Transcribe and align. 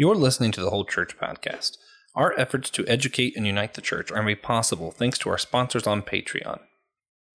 You're 0.00 0.14
listening 0.14 0.50
to 0.52 0.62
the 0.62 0.70
Whole 0.70 0.86
Church 0.86 1.18
podcast. 1.18 1.76
Our 2.14 2.32
efforts 2.40 2.70
to 2.70 2.86
educate 2.88 3.36
and 3.36 3.46
unite 3.46 3.74
the 3.74 3.82
church 3.82 4.10
are 4.10 4.22
made 4.22 4.42
possible 4.42 4.90
thanks 4.90 5.18
to 5.18 5.28
our 5.28 5.36
sponsors 5.36 5.86
on 5.86 6.00
Patreon. 6.00 6.60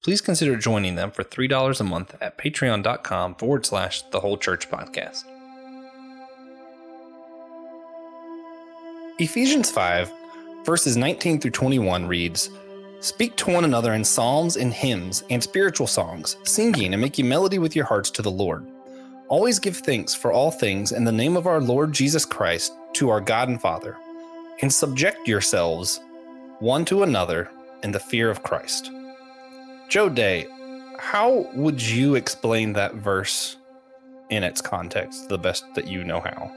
Please 0.03 0.19
consider 0.19 0.55
joining 0.55 0.95
them 0.95 1.11
for 1.11 1.23
$3 1.23 1.79
a 1.79 1.83
month 1.83 2.15
at 2.19 2.39
patreon.com 2.39 3.35
forward 3.35 3.67
slash 3.67 4.01
the 4.09 4.19
Whole 4.19 4.39
Church 4.39 4.67
podcast. 4.67 5.25
Ephesians 9.19 9.69
5, 9.69 10.11
verses 10.65 10.97
19 10.97 11.41
through 11.41 11.51
21 11.51 12.07
reads 12.07 12.49
Speak 12.99 13.35
to 13.35 13.51
one 13.51 13.65
another 13.65 13.93
in 13.93 14.03
psalms 14.03 14.57
and 14.57 14.73
hymns 14.73 15.23
and 15.29 15.43
spiritual 15.43 15.85
songs, 15.85 16.37
singing 16.45 16.95
and 16.95 17.01
making 17.01 17.29
melody 17.29 17.59
with 17.59 17.75
your 17.75 17.85
hearts 17.85 18.09
to 18.09 18.23
the 18.23 18.31
Lord. 18.31 18.65
Always 19.27 19.57
give 19.57 19.77
thanks 19.77 20.13
for 20.13 20.31
all 20.31 20.51
things 20.51 20.91
in 20.91 21.03
the 21.03 21.11
name 21.11 21.35
of 21.35 21.47
our 21.47 21.59
Lord 21.59 21.91
Jesus 21.91 22.25
Christ 22.25 22.73
to 22.93 23.09
our 23.09 23.19
God 23.19 23.49
and 23.49 23.59
Father, 23.59 23.97
and 24.61 24.71
subject 24.71 25.27
yourselves 25.27 25.99
one 26.59 26.85
to 26.85 27.01
another 27.01 27.49
in 27.81 27.91
the 27.91 27.99
fear 27.99 28.29
of 28.29 28.43
Christ. 28.43 28.91
Joe 29.89 30.09
Day, 30.09 30.45
how 30.99 31.49
would 31.55 31.81
you 31.81 32.13
explain 32.13 32.73
that 32.73 32.93
verse 32.93 33.57
in 34.29 34.43
its 34.43 34.61
context 34.61 35.27
the 35.27 35.39
best 35.39 35.65
that 35.73 35.87
you 35.87 36.03
know 36.03 36.19
how? 36.19 36.51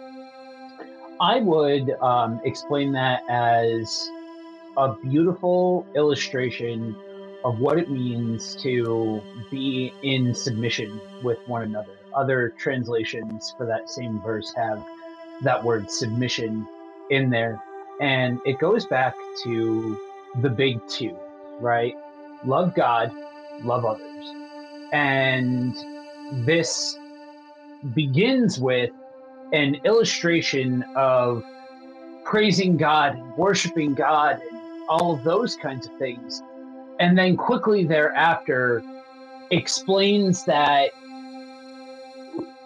I 1.23 1.41
would 1.41 1.91
um, 2.03 2.39
explain 2.45 2.93
that 2.93 3.23
as 3.31 4.11
a 4.77 4.95
beautiful 4.95 5.87
illustration 5.97 6.95
of 7.45 7.61
what 7.61 7.79
it 7.79 7.91
means 7.91 8.57
to 8.57 9.23
be 9.51 9.93
in 10.03 10.35
submission 10.35 11.01
with 11.23 11.39
one 11.47 11.63
another. 11.63 11.98
Other 12.15 12.51
translations 12.59 13.55
for 13.57 13.67
that 13.67 13.89
same 13.91 14.21
verse 14.23 14.53
have 14.57 14.85
that 15.43 15.63
word 15.63 15.91
submission 15.91 16.67
in 17.11 17.31
there. 17.31 17.63
And 18.01 18.41
it 18.45 18.59
goes 18.59 18.87
back 18.87 19.15
to 19.45 19.99
the 20.41 20.49
big 20.49 20.81
two, 20.89 21.17
right? 21.61 21.95
Love 22.45 22.75
God, 22.75 23.13
love 23.63 23.85
others. 23.85 24.25
And 24.93 25.75
this 26.47 26.97
begins 27.95 28.59
with 28.59 28.91
an 29.53 29.77
illustration 29.85 30.85
of 30.97 31.45
praising 32.25 32.77
God 32.77 33.19
worshiping 33.39 33.95
God 33.95 34.41
and 34.51 34.83
all 34.89 35.15
of 35.15 35.25
those 35.25 35.57
kinds 35.57 35.87
of 35.87 35.97
things. 35.99 36.43
And 37.01 37.17
then 37.17 37.37
quickly 37.37 37.85
thereafter 37.85 38.83
explains 39.51 40.45
that 40.45 40.91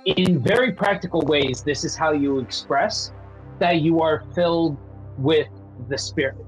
in 0.05 0.42
very 0.42 0.72
practical 0.72 1.20
ways, 1.22 1.62
this 1.62 1.84
is 1.84 1.97
how 1.97 2.12
you 2.12 2.39
express 2.39 3.12
that 3.58 3.81
you 3.81 4.00
are 4.00 4.25
filled 4.34 4.77
with 5.19 5.48
the 5.89 5.97
Spirit, 5.97 6.45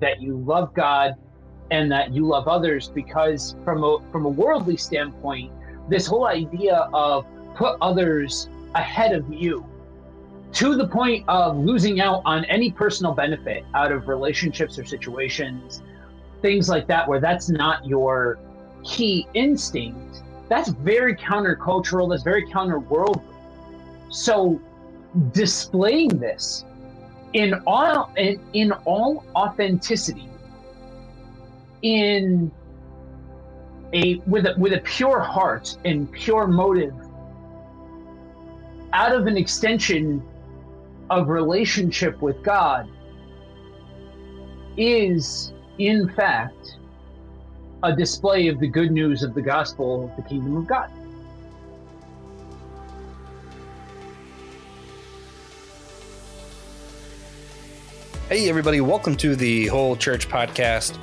that 0.00 0.20
you 0.20 0.38
love 0.38 0.74
God 0.74 1.14
and 1.70 1.90
that 1.90 2.12
you 2.12 2.26
love 2.26 2.48
others 2.48 2.88
because 2.88 3.56
from 3.64 3.84
a 3.84 3.98
from 4.10 4.26
a 4.26 4.28
worldly 4.28 4.76
standpoint, 4.76 5.52
this 5.88 6.06
whole 6.06 6.26
idea 6.26 6.88
of 6.92 7.26
put 7.54 7.76
others 7.80 8.48
ahead 8.74 9.14
of 9.14 9.32
you 9.32 9.64
to 10.52 10.76
the 10.76 10.86
point 10.86 11.24
of 11.28 11.56
losing 11.56 12.00
out 12.00 12.22
on 12.24 12.44
any 12.46 12.70
personal 12.70 13.12
benefit 13.12 13.64
out 13.74 13.90
of 13.90 14.08
relationships 14.08 14.78
or 14.78 14.84
situations, 14.84 15.82
things 16.42 16.68
like 16.68 16.86
that, 16.86 17.08
where 17.08 17.20
that's 17.20 17.48
not 17.48 17.84
your 17.86 18.38
key 18.84 19.26
instinct, 19.34 20.22
that's 20.48 20.70
very 20.70 21.14
countercultural, 21.16 22.10
that's 22.10 22.22
very 22.22 22.46
counterworldly. 22.46 23.22
So 24.10 24.60
displaying 25.32 26.18
this 26.18 26.64
in 27.32 27.54
all 27.66 28.12
in, 28.16 28.40
in 28.52 28.72
all 28.84 29.24
authenticity 29.34 30.28
in 31.82 32.50
a 33.92 34.16
with 34.26 34.46
a 34.46 34.54
with 34.58 34.72
a 34.72 34.80
pure 34.80 35.20
heart 35.20 35.76
and 35.84 36.10
pure 36.12 36.46
motive 36.46 36.94
out 38.92 39.12
of 39.12 39.26
an 39.26 39.36
extension 39.36 40.22
of 41.10 41.28
relationship 41.28 42.20
with 42.22 42.42
God 42.42 42.88
is, 44.76 45.52
in 45.78 46.08
fact, 46.10 46.78
a 47.84 47.94
display 47.94 48.48
of 48.48 48.58
the 48.60 48.66
good 48.66 48.90
news 48.90 49.22
of 49.22 49.34
the 49.34 49.42
gospel 49.42 50.06
of 50.06 50.16
the 50.16 50.22
kingdom 50.22 50.56
of 50.56 50.66
God. 50.66 50.90
Hey, 58.30 58.48
everybody, 58.48 58.80
welcome 58.80 59.14
to 59.16 59.36
the 59.36 59.66
Whole 59.66 59.96
Church 59.96 60.30
Podcast. 60.30 60.96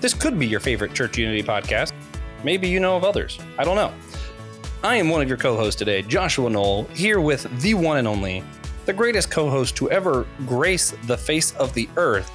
This 0.00 0.14
could 0.14 0.38
be 0.38 0.46
your 0.46 0.58
favorite 0.58 0.94
Church 0.94 1.18
Unity 1.18 1.42
podcast. 1.42 1.92
Maybe 2.42 2.66
you 2.66 2.80
know 2.80 2.96
of 2.96 3.04
others. 3.04 3.38
I 3.58 3.64
don't 3.64 3.76
know. 3.76 3.92
I 4.82 4.96
am 4.96 5.10
one 5.10 5.20
of 5.20 5.28
your 5.28 5.36
co 5.36 5.54
hosts 5.54 5.78
today, 5.78 6.00
Joshua 6.00 6.48
Noel, 6.48 6.84
here 6.94 7.20
with 7.20 7.60
the 7.60 7.74
one 7.74 7.98
and 7.98 8.08
only, 8.08 8.42
the 8.86 8.94
greatest 8.94 9.30
co 9.30 9.50
host 9.50 9.76
to 9.76 9.90
ever 9.90 10.26
grace 10.46 10.94
the 11.06 11.18
face 11.18 11.54
of 11.56 11.74
the 11.74 11.90
earth, 11.98 12.30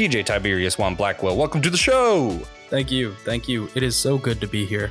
TJ 0.00 0.24
Tiberius 0.24 0.78
Juan 0.78 0.94
Blackwell. 0.94 1.36
Welcome 1.36 1.60
to 1.60 1.68
the 1.68 1.76
show. 1.76 2.30
Thank 2.70 2.90
you. 2.90 3.12
Thank 3.26 3.46
you. 3.46 3.68
It 3.74 3.82
is 3.82 3.94
so 3.94 4.16
good 4.16 4.40
to 4.40 4.46
be 4.46 4.64
here. 4.64 4.90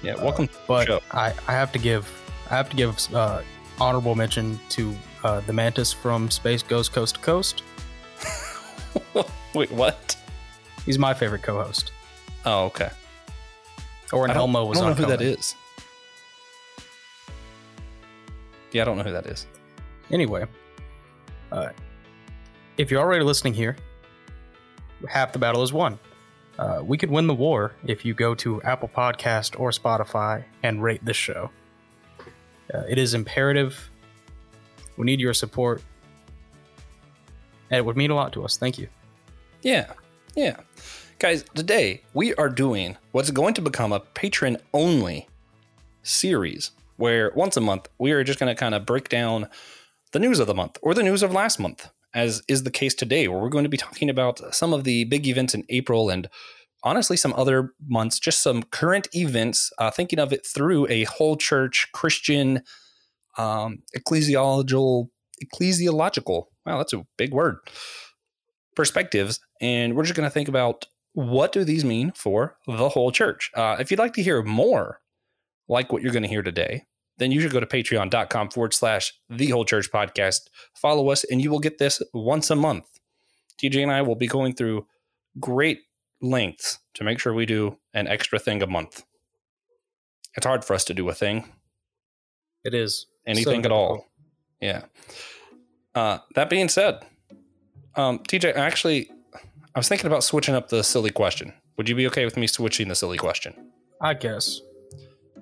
Yeah, 0.00 0.14
welcome 0.14 0.48
uh, 0.50 0.58
but 0.66 1.02
I, 1.10 1.34
I 1.46 1.52
have 1.52 1.70
to 1.72 1.78
give 1.78 2.10
I 2.50 2.56
have 2.56 2.70
to 2.70 2.76
give 2.76 3.14
uh, 3.14 3.42
honorable 3.78 4.14
mention 4.14 4.58
to 4.70 4.96
uh, 5.22 5.40
the 5.40 5.52
mantis 5.52 5.92
from 5.92 6.30
Space 6.30 6.62
Ghost 6.62 6.94
Coast 6.94 7.16
to 7.16 7.20
Coast. 7.20 7.62
Wait, 9.54 9.70
what? 9.70 10.16
He's 10.86 10.98
my 10.98 11.12
favorite 11.12 11.42
co-host. 11.42 11.92
Oh, 12.46 12.64
okay. 12.68 12.88
Or 14.14 14.24
an 14.24 14.30
Elmo 14.30 14.64
was 14.64 14.78
I 14.78 14.86
don't 14.86 14.98
know 14.98 15.04
who 15.04 15.10
that 15.10 15.20
is. 15.20 15.56
Yeah, 18.72 18.80
I 18.80 18.84
don't 18.86 18.96
know 18.96 19.04
who 19.04 19.12
that 19.12 19.26
is. 19.26 19.46
Anyway, 20.10 20.46
uh, 21.52 21.68
if 22.78 22.90
you're 22.90 23.02
already 23.02 23.24
listening 23.26 23.52
here, 23.52 23.76
half 25.08 25.32
the 25.32 25.38
battle 25.38 25.62
is 25.62 25.72
won. 25.72 25.98
Uh, 26.58 26.82
we 26.82 26.98
could 26.98 27.10
win 27.10 27.26
the 27.26 27.34
war 27.34 27.72
if 27.86 28.04
you 28.04 28.14
go 28.14 28.34
to 28.34 28.60
Apple 28.62 28.88
Podcast 28.88 29.58
or 29.60 29.70
Spotify 29.70 30.44
and 30.62 30.82
rate 30.82 31.04
this 31.04 31.16
show. 31.16 31.50
Uh, 32.74 32.82
it 32.88 32.98
is 32.98 33.14
imperative. 33.14 33.90
We 34.96 35.06
need 35.06 35.20
your 35.20 35.34
support. 35.34 35.82
And 37.70 37.78
it 37.78 37.84
would 37.84 37.96
mean 37.96 38.10
a 38.10 38.14
lot 38.14 38.32
to 38.32 38.44
us. 38.44 38.56
Thank 38.56 38.78
you. 38.78 38.88
Yeah. 39.62 39.92
Yeah. 40.34 40.56
Guys, 41.18 41.44
today 41.54 42.02
we 42.14 42.34
are 42.34 42.48
doing 42.48 42.96
what's 43.12 43.30
going 43.30 43.54
to 43.54 43.62
become 43.62 43.92
a 43.92 44.00
Patreon 44.00 44.60
only 44.72 45.28
series 46.02 46.72
where 46.96 47.32
once 47.34 47.56
a 47.56 47.60
month 47.60 47.88
we 47.98 48.12
are 48.12 48.24
just 48.24 48.38
going 48.38 48.54
to 48.54 48.58
kind 48.58 48.74
of 48.74 48.86
break 48.86 49.08
down 49.08 49.48
the 50.12 50.18
news 50.18 50.38
of 50.38 50.46
the 50.46 50.54
month 50.54 50.78
or 50.82 50.94
the 50.94 51.02
news 51.02 51.22
of 51.22 51.32
last 51.32 51.58
month, 51.58 51.90
as 52.14 52.42
is 52.48 52.62
the 52.62 52.70
case 52.70 52.94
today, 52.94 53.28
where 53.28 53.38
we're 53.38 53.48
going 53.48 53.64
to 53.64 53.70
be 53.70 53.76
talking 53.76 54.10
about 54.10 54.54
some 54.54 54.72
of 54.72 54.84
the 54.84 55.04
big 55.04 55.26
events 55.26 55.54
in 55.54 55.64
April 55.68 56.10
and 56.10 56.28
honestly 56.84 57.16
some 57.16 57.34
other 57.34 57.72
months, 57.86 58.18
just 58.18 58.42
some 58.42 58.62
current 58.62 59.08
events, 59.14 59.70
uh, 59.78 59.90
thinking 59.90 60.18
of 60.18 60.32
it 60.32 60.46
through 60.46 60.86
a 60.88 61.04
whole 61.04 61.36
church 61.36 61.86
Christian 61.92 62.62
um, 63.36 63.82
ecclesiological 63.96 65.08
ecclesiological. 65.44 66.44
Wow, 66.66 66.78
that's 66.78 66.92
a 66.92 67.06
big 67.16 67.32
word. 67.32 67.58
Perspectives, 68.74 69.40
and 69.60 69.94
we're 69.96 70.04
just 70.04 70.14
going 70.14 70.28
to 70.28 70.32
think 70.32 70.48
about 70.48 70.86
what 71.12 71.52
do 71.52 71.64
these 71.64 71.84
mean 71.84 72.12
for 72.12 72.56
the 72.66 72.88
whole 72.88 73.10
church. 73.10 73.50
Uh, 73.54 73.76
if 73.80 73.90
you'd 73.90 73.98
like 73.98 74.14
to 74.14 74.22
hear 74.22 74.42
more, 74.42 75.00
like 75.68 75.92
what 75.92 76.02
you're 76.02 76.12
going 76.12 76.22
to 76.22 76.28
hear 76.28 76.42
today, 76.42 76.84
then 77.18 77.32
you 77.32 77.40
should 77.40 77.52
go 77.52 77.60
to 77.60 77.66
patreon.com 77.66 78.50
forward 78.50 78.74
slash 78.74 79.12
the 79.28 79.48
whole 79.48 79.64
church 79.64 79.90
podcast. 79.90 80.42
Follow 80.74 81.10
us, 81.10 81.24
and 81.24 81.42
you 81.42 81.50
will 81.50 81.58
get 81.58 81.78
this 81.78 82.00
once 82.14 82.50
a 82.50 82.56
month. 82.56 82.86
TJ 83.60 83.82
and 83.82 83.92
I 83.92 84.02
will 84.02 84.14
be 84.14 84.26
going 84.26 84.54
through 84.54 84.86
great 85.40 85.80
lengths 86.22 86.78
to 86.94 87.04
make 87.04 87.18
sure 87.18 87.34
we 87.34 87.46
do 87.46 87.76
an 87.92 88.06
extra 88.06 88.38
thing 88.38 88.62
a 88.62 88.66
month. 88.66 89.04
It's 90.36 90.46
hard 90.46 90.64
for 90.64 90.74
us 90.74 90.84
to 90.84 90.94
do 90.94 91.08
a 91.08 91.14
thing. 91.14 91.52
It 92.64 92.74
is. 92.74 93.06
Anything 93.26 93.62
so 93.62 93.66
at 93.66 93.72
all. 93.72 94.06
Yeah. 94.60 94.84
Uh, 95.94 96.18
that 96.34 96.48
being 96.48 96.68
said, 96.68 97.04
um, 97.96 98.20
TJ, 98.20 98.54
actually, 98.56 99.10
I 99.74 99.78
was 99.78 99.88
thinking 99.88 100.06
about 100.06 100.22
switching 100.22 100.54
up 100.54 100.68
the 100.68 100.84
silly 100.84 101.10
question. 101.10 101.52
Would 101.76 101.88
you 101.88 101.94
be 101.94 102.06
okay 102.08 102.24
with 102.24 102.36
me 102.36 102.46
switching 102.46 102.88
the 102.88 102.94
silly 102.94 103.18
question? 103.18 103.54
I 104.00 104.14
guess. 104.14 104.60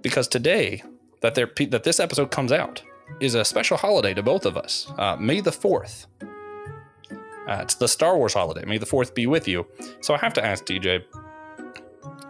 Because 0.00 0.28
today 0.28 0.82
that 1.26 1.34
there 1.34 1.66
that 1.68 1.82
this 1.82 1.98
episode 1.98 2.30
comes 2.30 2.52
out 2.52 2.82
is 3.20 3.34
a 3.34 3.44
special 3.44 3.76
holiday 3.76 4.14
to 4.14 4.22
both 4.22 4.46
of 4.46 4.56
us. 4.56 4.92
Uh, 4.96 5.16
May 5.16 5.40
the 5.40 5.52
fourth. 5.52 6.06
Uh, 6.20 7.60
it's 7.62 7.74
the 7.74 7.88
Star 7.88 8.16
Wars 8.16 8.34
holiday. 8.34 8.64
May 8.64 8.78
the 8.78 8.86
fourth 8.86 9.14
be 9.14 9.26
with 9.26 9.46
you. 9.46 9.66
So 10.00 10.14
I 10.14 10.18
have 10.18 10.32
to 10.34 10.44
ask 10.44 10.64
TJ 10.64 11.04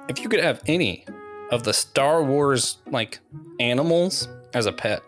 if 0.08 0.20
you 0.20 0.28
could 0.28 0.40
have 0.40 0.62
any 0.66 1.04
of 1.50 1.64
the 1.64 1.72
Star 1.72 2.22
Wars 2.22 2.78
like 2.86 3.18
animals 3.60 4.28
as 4.54 4.66
a 4.66 4.72
pet, 4.72 5.02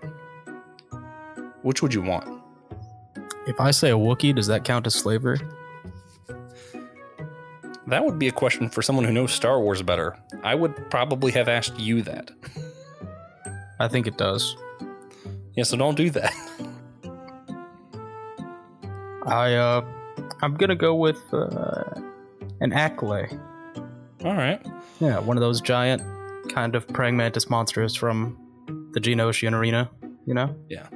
which 1.63 1.83
would 1.83 1.95
you 1.95 2.03
want? 2.03 2.43
If 3.47 3.61
I 3.61 3.71
say 3.71 3.91
a 3.91 3.97
Wookiee, 3.97 4.35
does 4.35 4.47
that 4.49 4.65
count 4.65 4.87
as 4.87 4.95
slavery? 4.95 5.41
That 7.87 8.05
would 8.05 8.19
be 8.19 8.29
a 8.29 8.33
question 8.33 8.69
for 8.69 8.83
someone 8.83 9.07
who 9.07 9.13
knows 9.13 9.33
Star 9.33 9.61
Wars 9.61 9.81
better. 9.81 10.19
I 10.43 10.55
would 10.55 10.91
probably 10.91 11.33
have 11.33 11.49
asked 11.49 11.79
you 11.79 12.03
that. 12.03 12.31
I 13.81 13.89
think 13.89 14.07
it 14.07 14.17
does. 14.17 14.57
Yeah, 15.55 15.65
so 15.65 15.77
don't 15.77 15.97
do 15.97 16.11
that. 16.11 16.33
I 19.27 19.55
uh, 19.55 19.85
I'm 20.41 20.55
gonna 20.55 20.77
go 20.77 20.95
with 20.95 21.23
uh, 21.33 21.85
an 22.61 22.71
Acklay. 22.71 23.39
All 24.25 24.35
right. 24.35 24.65
Yeah, 25.01 25.19
one 25.19 25.37
of 25.37 25.41
those 25.41 25.61
giant 25.61 26.03
kind 26.49 26.75
of 26.75 26.89
praying 26.89 27.17
mantis 27.17 27.51
monsters 27.51 27.95
from 27.95 28.39
the 28.93 29.01
Geonosian 29.01 29.53
arena. 29.53 29.91
You 30.27 30.35
know? 30.35 30.55
Yeah, 30.69 30.89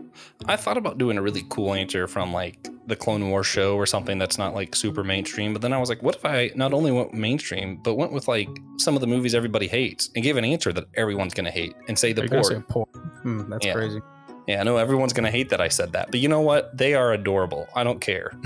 I 0.46 0.56
thought 0.56 0.76
about 0.76 0.98
doing 0.98 1.16
a 1.16 1.22
really 1.22 1.44
cool 1.48 1.72
answer 1.72 2.06
from 2.06 2.32
like 2.32 2.68
the 2.86 2.96
Clone 2.96 3.28
Wars 3.30 3.46
show 3.46 3.76
or 3.76 3.86
something 3.86 4.18
that's 4.18 4.38
not 4.38 4.54
like 4.54 4.74
super 4.74 5.04
mainstream. 5.04 5.52
But 5.52 5.62
then 5.62 5.72
I 5.72 5.78
was 5.78 5.88
like, 5.88 6.02
what 6.02 6.16
if 6.16 6.24
I 6.24 6.50
not 6.56 6.72
only 6.72 6.90
went 6.90 7.14
mainstream, 7.14 7.76
but 7.76 7.94
went 7.94 8.12
with 8.12 8.26
like 8.28 8.48
some 8.78 8.94
of 8.96 9.00
the 9.00 9.06
movies 9.06 9.34
everybody 9.34 9.68
hates 9.68 10.10
and 10.16 10.24
gave 10.24 10.36
an 10.36 10.44
answer 10.44 10.72
that 10.72 10.84
everyone's 10.94 11.32
going 11.34 11.44
to 11.44 11.50
hate 11.52 11.74
and 11.88 11.96
say 11.98 12.12
the 12.12 12.22
porg. 12.22 12.44
say 12.46 12.54
porg? 12.56 12.88
Hmm, 13.22 13.48
that's 13.50 13.64
Yeah. 13.64 13.72
crazy. 13.74 14.00
Yeah, 14.48 14.60
I 14.60 14.64
know 14.64 14.76
everyone's 14.78 15.12
going 15.12 15.24
to 15.24 15.30
hate 15.30 15.48
that 15.50 15.60
I 15.60 15.68
said 15.68 15.92
that. 15.92 16.10
But 16.10 16.18
you 16.18 16.28
know 16.28 16.40
what? 16.40 16.76
They 16.76 16.94
are 16.94 17.12
adorable. 17.12 17.68
I 17.76 17.84
don't 17.84 18.00
care. 18.00 18.32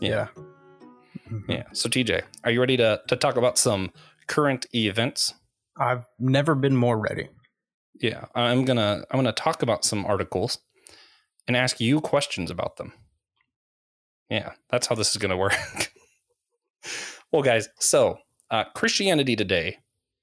Yeah. 0.00 0.28
Mhm. 1.28 1.44
Yeah. 1.48 1.64
So, 1.72 1.88
TJ, 1.88 2.22
are 2.44 2.50
you 2.50 2.60
ready 2.60 2.76
to, 2.76 3.00
to 3.08 3.16
talk 3.16 3.36
about 3.36 3.58
some 3.58 3.90
current 4.28 4.66
events? 4.74 5.34
I've 5.76 6.04
never 6.18 6.54
been 6.54 6.76
more 6.76 6.98
ready. 6.98 7.28
Yeah, 8.00 8.26
I'm 8.34 8.64
gonna 8.64 9.02
I'm 9.10 9.18
gonna 9.18 9.32
talk 9.32 9.62
about 9.62 9.84
some 9.84 10.06
articles 10.06 10.58
and 11.48 11.56
ask 11.56 11.80
you 11.80 12.00
questions 12.00 12.50
about 12.50 12.76
them. 12.76 12.92
Yeah, 14.30 14.52
that's 14.68 14.86
how 14.86 14.94
this 14.94 15.10
is 15.10 15.16
gonna 15.16 15.36
work. 15.36 15.56
well, 17.32 17.42
guys, 17.42 17.68
so 17.80 18.18
uh, 18.50 18.64
Christianity 18.74 19.34
Today. 19.34 19.78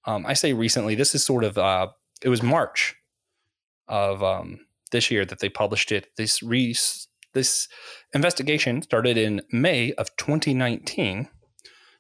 Um, 0.05 0.25
I 0.25 0.33
say 0.33 0.53
recently. 0.53 0.93
This 0.93 1.15
is 1.15 1.25
sort 1.25 1.43
of 1.43 1.57
uh, 1.57 1.87
it 2.21 2.29
was 2.29 2.43
March 2.43 2.95
of 3.87 4.23
um, 4.23 4.59
this 4.91 5.09
year 5.09 5.25
that 5.25 5.39
they 5.39 5.49
published 5.49 5.91
it. 5.91 6.07
This 6.15 6.43
re- 6.43 6.75
this 7.33 7.67
investigation 8.13 8.81
started 8.83 9.17
in 9.17 9.41
May 9.51 9.93
of 9.93 10.15
2019 10.17 11.27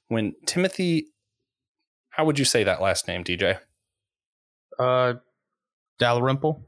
when 0.07 0.35
Timothy. 0.45 1.07
How 2.09 2.25
would 2.25 2.39
you 2.39 2.45
say 2.45 2.63
that 2.63 2.81
last 2.81 3.07
name, 3.07 3.23
TJ? 3.23 3.59
Uh, 4.79 5.15
Dalrymple. 5.99 6.65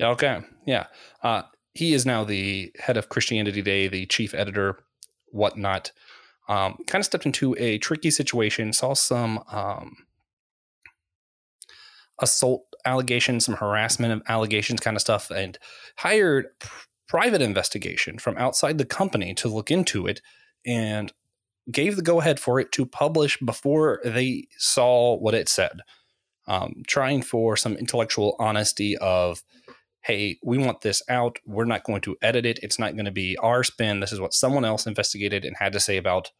Okay. 0.00 0.40
Yeah. 0.66 0.86
Uh, 1.22 1.42
he 1.74 1.94
is 1.94 2.04
now 2.04 2.24
the 2.24 2.72
head 2.78 2.96
of 2.96 3.08
Christianity 3.08 3.60
Today, 3.60 3.88
the 3.88 4.06
chief 4.06 4.34
editor, 4.34 4.78
whatnot. 5.28 5.92
Um, 6.48 6.76
kind 6.86 7.00
of 7.00 7.06
stepped 7.06 7.26
into 7.26 7.54
a 7.58 7.78
tricky 7.78 8.10
situation, 8.10 8.72
saw 8.72 8.94
some 8.94 9.42
um, 9.50 9.96
assault 12.20 12.64
allegations, 12.84 13.44
some 13.44 13.54
harassment 13.54 14.12
of 14.12 14.22
allegations, 14.28 14.80
kind 14.80 14.96
of 14.96 15.00
stuff, 15.00 15.30
and 15.30 15.56
hired 15.96 16.46
private 17.08 17.40
investigation 17.40 18.18
from 18.18 18.36
outside 18.38 18.78
the 18.78 18.84
company 18.84 19.34
to 19.34 19.48
look 19.48 19.70
into 19.70 20.06
it 20.06 20.20
and 20.66 21.12
gave 21.70 21.96
the 21.96 22.02
go 22.02 22.20
ahead 22.20 22.40
for 22.40 22.58
it 22.58 22.72
to 22.72 22.84
publish 22.84 23.38
before 23.38 24.00
they 24.04 24.48
saw 24.58 25.16
what 25.16 25.34
it 25.34 25.48
said 25.48 25.80
um, 26.46 26.82
trying 26.86 27.22
for 27.22 27.56
some 27.56 27.76
intellectual 27.76 28.36
honesty 28.38 28.96
of 28.98 29.42
hey 30.02 30.38
we 30.42 30.58
want 30.58 30.80
this 30.80 31.02
out. 31.08 31.38
We're 31.46 31.64
not 31.64 31.84
going 31.84 32.00
to 32.02 32.16
edit 32.22 32.44
it. 32.44 32.58
It's 32.62 32.78
not 32.78 32.94
going 32.94 33.06
to 33.06 33.12
be 33.12 33.36
our 33.38 33.64
spin. 33.64 34.00
This 34.00 34.12
is 34.12 34.20
what 34.20 34.34
someone 34.34 34.64
else 34.64 34.86
investigated 34.86 35.44
and 35.44 35.56
had 35.56 35.72
to 35.72 35.80
say 35.80 35.96
about 35.96 36.30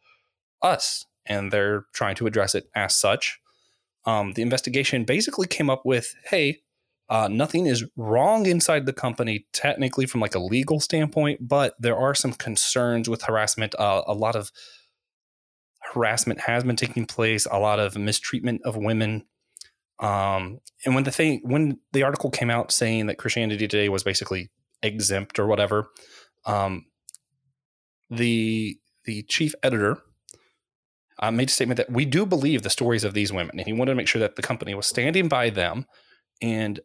us 0.61 1.05
and 1.25 1.51
they're 1.51 1.85
trying 1.93 2.15
to 2.15 2.27
address 2.27 2.55
it 2.55 2.69
as 2.75 2.95
such. 2.95 3.39
Um, 4.05 4.33
the 4.33 4.41
investigation 4.41 5.05
basically 5.05 5.47
came 5.47 5.69
up 5.69 5.85
with 5.85 6.13
hey 6.29 6.59
uh, 7.09 7.27
nothing 7.29 7.67
is 7.67 7.85
wrong 7.95 8.45
inside 8.45 8.85
the 8.85 8.93
company 8.93 9.45
technically 9.53 10.05
from 10.05 10.21
like 10.21 10.35
a 10.35 10.39
legal 10.39 10.79
standpoint 10.79 11.47
but 11.47 11.75
there 11.79 11.97
are 11.97 12.15
some 12.15 12.33
concerns 12.33 13.09
with 13.09 13.23
harassment. 13.23 13.75
Uh, 13.79 14.03
a 14.07 14.13
lot 14.13 14.35
of 14.35 14.51
harassment 15.93 16.41
has 16.41 16.63
been 16.63 16.75
taking 16.75 17.05
place 17.05 17.45
a 17.49 17.59
lot 17.59 17.79
of 17.79 17.97
mistreatment 17.97 18.61
of 18.65 18.75
women 18.75 19.25
um, 20.03 20.59
and 20.85 20.93
when 20.93 21.05
the 21.05 21.11
thing 21.11 21.39
when 21.43 21.79
the 21.93 22.03
article 22.03 22.29
came 22.29 22.49
out 22.49 22.71
saying 22.71 23.07
that 23.07 23.17
Christianity 23.17 23.67
Today 23.67 23.87
was 23.87 24.03
basically 24.03 24.51
exempt 24.83 25.39
or 25.39 25.47
whatever, 25.47 25.87
um, 26.45 26.85
the 28.09 28.77
the 29.05 29.23
chief 29.23 29.55
editor 29.63 29.97
uh, 31.19 31.31
made 31.31 31.47
a 31.47 31.51
statement 31.51 31.77
that 31.77 31.89
we 31.89 32.03
do 32.03 32.25
believe 32.25 32.63
the 32.63 32.69
stories 32.69 33.05
of 33.05 33.13
these 33.13 33.31
women, 33.31 33.57
and 33.57 33.65
he 33.65 33.71
wanted 33.71 33.91
to 33.91 33.95
make 33.95 34.09
sure 34.09 34.19
that 34.19 34.35
the 34.35 34.41
company 34.41 34.75
was 34.75 34.85
standing 34.85 35.29
by 35.29 35.49
them 35.49 35.85
and 36.41 36.81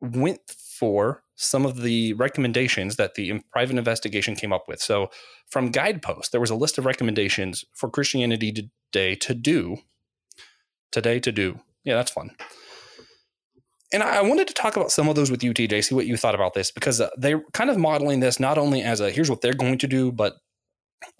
went 0.00 0.40
for 0.50 1.22
some 1.36 1.64
of 1.64 1.82
the 1.82 2.12
recommendations 2.14 2.96
that 2.96 3.14
the 3.14 3.40
private 3.52 3.76
investigation 3.76 4.34
came 4.34 4.52
up 4.52 4.64
with. 4.66 4.80
So, 4.80 5.10
from 5.48 5.70
Guidepost, 5.70 6.32
there 6.32 6.40
was 6.40 6.50
a 6.50 6.56
list 6.56 6.76
of 6.76 6.86
recommendations 6.86 7.64
for 7.72 7.88
Christianity 7.88 8.52
Today 8.92 9.14
to 9.14 9.34
do 9.34 9.76
today 10.90 11.20
to 11.20 11.30
do 11.30 11.60
yeah, 11.86 11.94
that's 11.94 12.10
fun. 12.10 12.32
And 13.92 14.02
I 14.02 14.20
wanted 14.20 14.48
to 14.48 14.54
talk 14.54 14.76
about 14.76 14.90
some 14.90 15.08
of 15.08 15.14
those 15.14 15.30
with 15.30 15.44
you, 15.44 15.54
TJ, 15.54 15.84
see 15.84 15.94
what 15.94 16.06
you 16.06 16.16
thought 16.16 16.34
about 16.34 16.54
this, 16.54 16.72
because 16.72 17.00
uh, 17.00 17.08
they're 17.16 17.42
kind 17.52 17.70
of 17.70 17.78
modeling 17.78 18.20
this 18.20 18.40
not 18.40 18.58
only 18.58 18.82
as 18.82 19.00
a 19.00 19.10
here's 19.10 19.30
what 19.30 19.40
they're 19.40 19.54
going 19.54 19.78
to 19.78 19.86
do, 19.86 20.10
but 20.10 20.34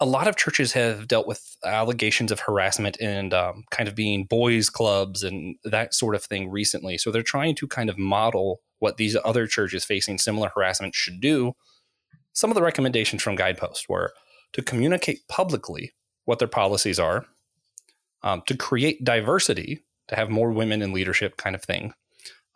a 0.01 0.05
lot 0.05 0.27
of 0.27 0.35
churches 0.35 0.73
have 0.73 1.07
dealt 1.07 1.27
with 1.27 1.55
allegations 1.65 2.31
of 2.31 2.41
harassment 2.41 2.97
and 2.99 3.33
um, 3.33 3.63
kind 3.71 3.87
of 3.87 3.95
being 3.95 4.25
boys' 4.25 4.69
clubs 4.69 5.23
and 5.23 5.55
that 5.63 5.93
sort 5.93 6.13
of 6.13 6.23
thing 6.23 6.51
recently. 6.51 6.97
So 6.97 7.09
they're 7.09 7.23
trying 7.23 7.55
to 7.55 7.67
kind 7.67 7.89
of 7.89 7.97
model 7.97 8.59
what 8.79 8.97
these 8.97 9.15
other 9.23 9.47
churches 9.47 9.85
facing 9.85 10.17
similar 10.17 10.51
harassment 10.53 10.93
should 10.93 11.21
do. 11.21 11.53
Some 12.33 12.51
of 12.51 12.55
the 12.55 12.61
recommendations 12.61 13.23
from 13.23 13.35
Guidepost 13.35 13.87
were 13.87 14.13
to 14.53 14.61
communicate 14.61 15.27
publicly 15.29 15.93
what 16.25 16.39
their 16.39 16.47
policies 16.47 16.99
are, 16.99 17.25
um, 18.23 18.43
to 18.47 18.57
create 18.57 19.03
diversity 19.05 19.85
to 20.07 20.15
have 20.15 20.29
more 20.29 20.51
women 20.51 20.81
in 20.81 20.93
leadership 20.93 21.37
kind 21.37 21.55
of 21.55 21.63
thing. 21.63 21.93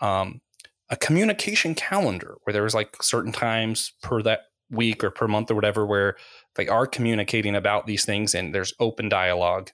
Um, 0.02 0.42
a 0.90 0.96
communication 0.96 1.76
calendar 1.76 2.36
where 2.44 2.54
there 2.54 2.64
was 2.64 2.76
like 2.76 3.02
certain 3.02 3.32
times 3.32 3.94
per 4.02 4.22
that 4.24 4.42
week 4.70 5.04
or 5.04 5.12
per 5.12 5.28
month 5.28 5.52
or 5.52 5.56
whatever 5.56 5.86
where 5.86 6.16
they 6.56 6.68
are 6.68 6.88
communicating 6.88 7.56
about 7.56 7.88
these 7.88 8.06
things 8.06 8.34
and 8.34 8.54
there's 8.54 8.74
open 8.80 9.10
dialogue. 9.10 9.72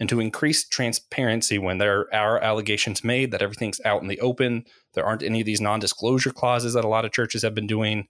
And 0.00 0.08
to 0.10 0.20
increase 0.20 0.66
transparency 0.66 1.58
when 1.58 1.78
there 1.78 2.06
are 2.14 2.38
allegations 2.38 3.02
made 3.02 3.30
that 3.32 3.42
everything's 3.42 3.80
out 3.84 4.02
in 4.02 4.08
the 4.08 4.20
open 4.20 4.64
there 4.94 5.04
aren't 5.04 5.22
any 5.22 5.40
of 5.40 5.46
these 5.46 5.60
non-disclosure 5.60 6.30
clauses 6.30 6.74
that 6.74 6.84
a 6.84 6.88
lot 6.88 7.04
of 7.04 7.12
churches 7.12 7.42
have 7.42 7.54
been 7.54 7.66
doing 7.66 8.06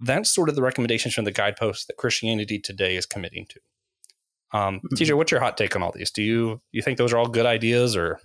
that's 0.00 0.30
sort 0.30 0.48
of 0.48 0.56
the 0.56 0.62
recommendations 0.62 1.14
from 1.14 1.24
the 1.24 1.32
guideposts 1.32 1.86
that 1.86 1.96
christianity 1.96 2.58
today 2.58 2.96
is 2.96 3.06
committing 3.06 3.46
to. 3.48 3.60
Um, 4.52 4.80
TJ, 4.94 5.16
what's 5.16 5.32
your 5.32 5.40
hot 5.40 5.56
take 5.56 5.74
on 5.74 5.82
all 5.82 5.92
these? 5.92 6.10
Do 6.10 6.22
you 6.22 6.60
you 6.72 6.82
think 6.82 6.98
those 6.98 7.12
are 7.12 7.18
all 7.18 7.28
good 7.28 7.46
ideas, 7.46 7.96
or 7.96 8.20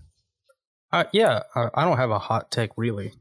Uh, 0.91 1.05
yeah, 1.13 1.43
uh, 1.55 1.69
I 1.74 1.86
don't 1.86 1.98
have 1.98 2.12
a 2.12 2.19
hot 2.19 2.51
take 2.51 2.71
really. 2.75 3.13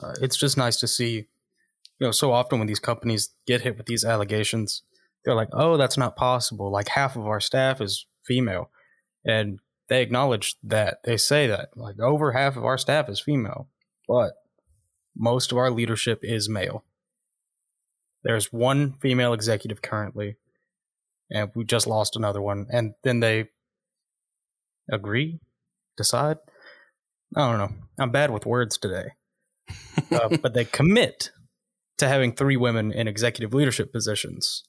Uh, 0.00 0.14
it's 0.20 0.36
just 0.36 0.56
nice 0.56 0.76
to 0.78 0.88
see, 0.88 1.14
you 1.14 2.06
know, 2.06 2.10
so 2.10 2.32
often 2.32 2.58
when 2.58 2.66
these 2.66 2.80
companies 2.80 3.30
get 3.46 3.60
hit 3.60 3.76
with 3.76 3.86
these 3.86 4.04
allegations, 4.04 4.82
they're 5.24 5.34
like, 5.34 5.50
"Oh, 5.52 5.76
that's 5.76 5.98
not 5.98 6.16
possible." 6.16 6.70
Like 6.70 6.88
half 6.88 7.16
of 7.16 7.26
our 7.26 7.40
staff 7.40 7.80
is 7.80 8.06
female, 8.24 8.70
and 9.24 9.60
they 9.88 10.02
acknowledge 10.02 10.56
that. 10.64 10.98
They 11.04 11.16
say 11.16 11.46
that 11.46 11.70
like 11.76 12.00
over 12.00 12.32
half 12.32 12.56
of 12.56 12.64
our 12.64 12.78
staff 12.78 13.08
is 13.08 13.20
female, 13.20 13.68
but 14.08 14.32
most 15.16 15.52
of 15.52 15.58
our 15.58 15.70
leadership 15.70 16.20
is 16.22 16.48
male. 16.48 16.84
There's 18.24 18.52
one 18.52 18.94
female 19.00 19.32
executive 19.32 19.82
currently, 19.82 20.36
and 21.30 21.50
we 21.54 21.64
just 21.64 21.86
lost 21.86 22.16
another 22.16 22.40
one. 22.40 22.66
And 22.70 22.94
then 23.02 23.20
they 23.20 23.50
agree, 24.90 25.40
decide. 25.96 26.38
I 27.36 27.50
don't 27.50 27.58
know. 27.58 27.74
I'm 27.98 28.10
bad 28.10 28.30
with 28.30 28.46
words 28.46 28.78
today. 28.78 29.10
Uh, 30.10 30.36
but 30.42 30.52
they 30.52 30.64
commit 30.64 31.30
to 31.96 32.08
having 32.08 32.32
three 32.32 32.56
women 32.56 32.92
in 32.92 33.08
executive 33.08 33.54
leadership 33.54 33.92
positions 33.92 34.64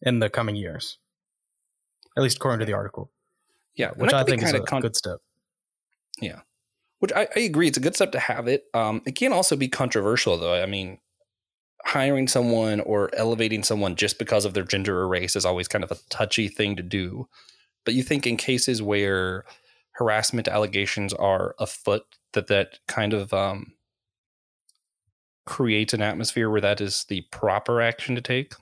in 0.00 0.20
the 0.20 0.30
coming 0.30 0.56
years, 0.56 0.98
at 2.16 2.22
least 2.22 2.36
according 2.36 2.60
to 2.60 2.64
the 2.64 2.72
article, 2.72 3.10
yeah, 3.74 3.90
which 3.96 4.12
I 4.12 4.24
think 4.24 4.42
is 4.42 4.52
a 4.52 4.60
con- 4.60 4.80
good 4.80 4.96
step. 4.96 5.18
Yeah, 6.20 6.40
which 7.00 7.12
I, 7.14 7.28
I 7.36 7.40
agree, 7.40 7.68
it's 7.68 7.78
a 7.78 7.82
good 7.82 7.94
step 7.94 8.12
to 8.12 8.20
have 8.20 8.48
it. 8.48 8.64
Um, 8.72 9.02
it 9.06 9.16
can 9.16 9.32
also 9.32 9.56
be 9.56 9.68
controversial, 9.68 10.38
though. 10.38 10.62
I 10.62 10.66
mean, 10.66 10.98
hiring 11.84 12.28
someone 12.28 12.80
or 12.80 13.10
elevating 13.14 13.62
someone 13.62 13.96
just 13.96 14.18
because 14.18 14.44
of 14.44 14.54
their 14.54 14.64
gender 14.64 14.98
or 14.98 15.08
race 15.08 15.36
is 15.36 15.44
always 15.44 15.68
kind 15.68 15.84
of 15.84 15.90
a 15.90 15.98
touchy 16.10 16.48
thing 16.48 16.76
to 16.76 16.82
do. 16.82 17.28
But 17.84 17.94
you 17.94 18.02
think 18.02 18.26
in 18.26 18.36
cases 18.36 18.82
where 18.82 19.44
harassment 19.98 20.48
allegations 20.48 21.12
are 21.12 21.54
afoot, 21.58 22.04
that 22.32 22.46
that 22.46 22.78
kind 22.86 23.12
of 23.12 23.32
um, 23.32 23.74
creates 25.44 25.92
an 25.92 26.02
atmosphere 26.02 26.50
where 26.50 26.60
that 26.60 26.80
is 26.80 27.04
the 27.08 27.22
proper 27.30 27.80
action 27.80 28.14
to 28.14 28.20
take? 28.20 28.54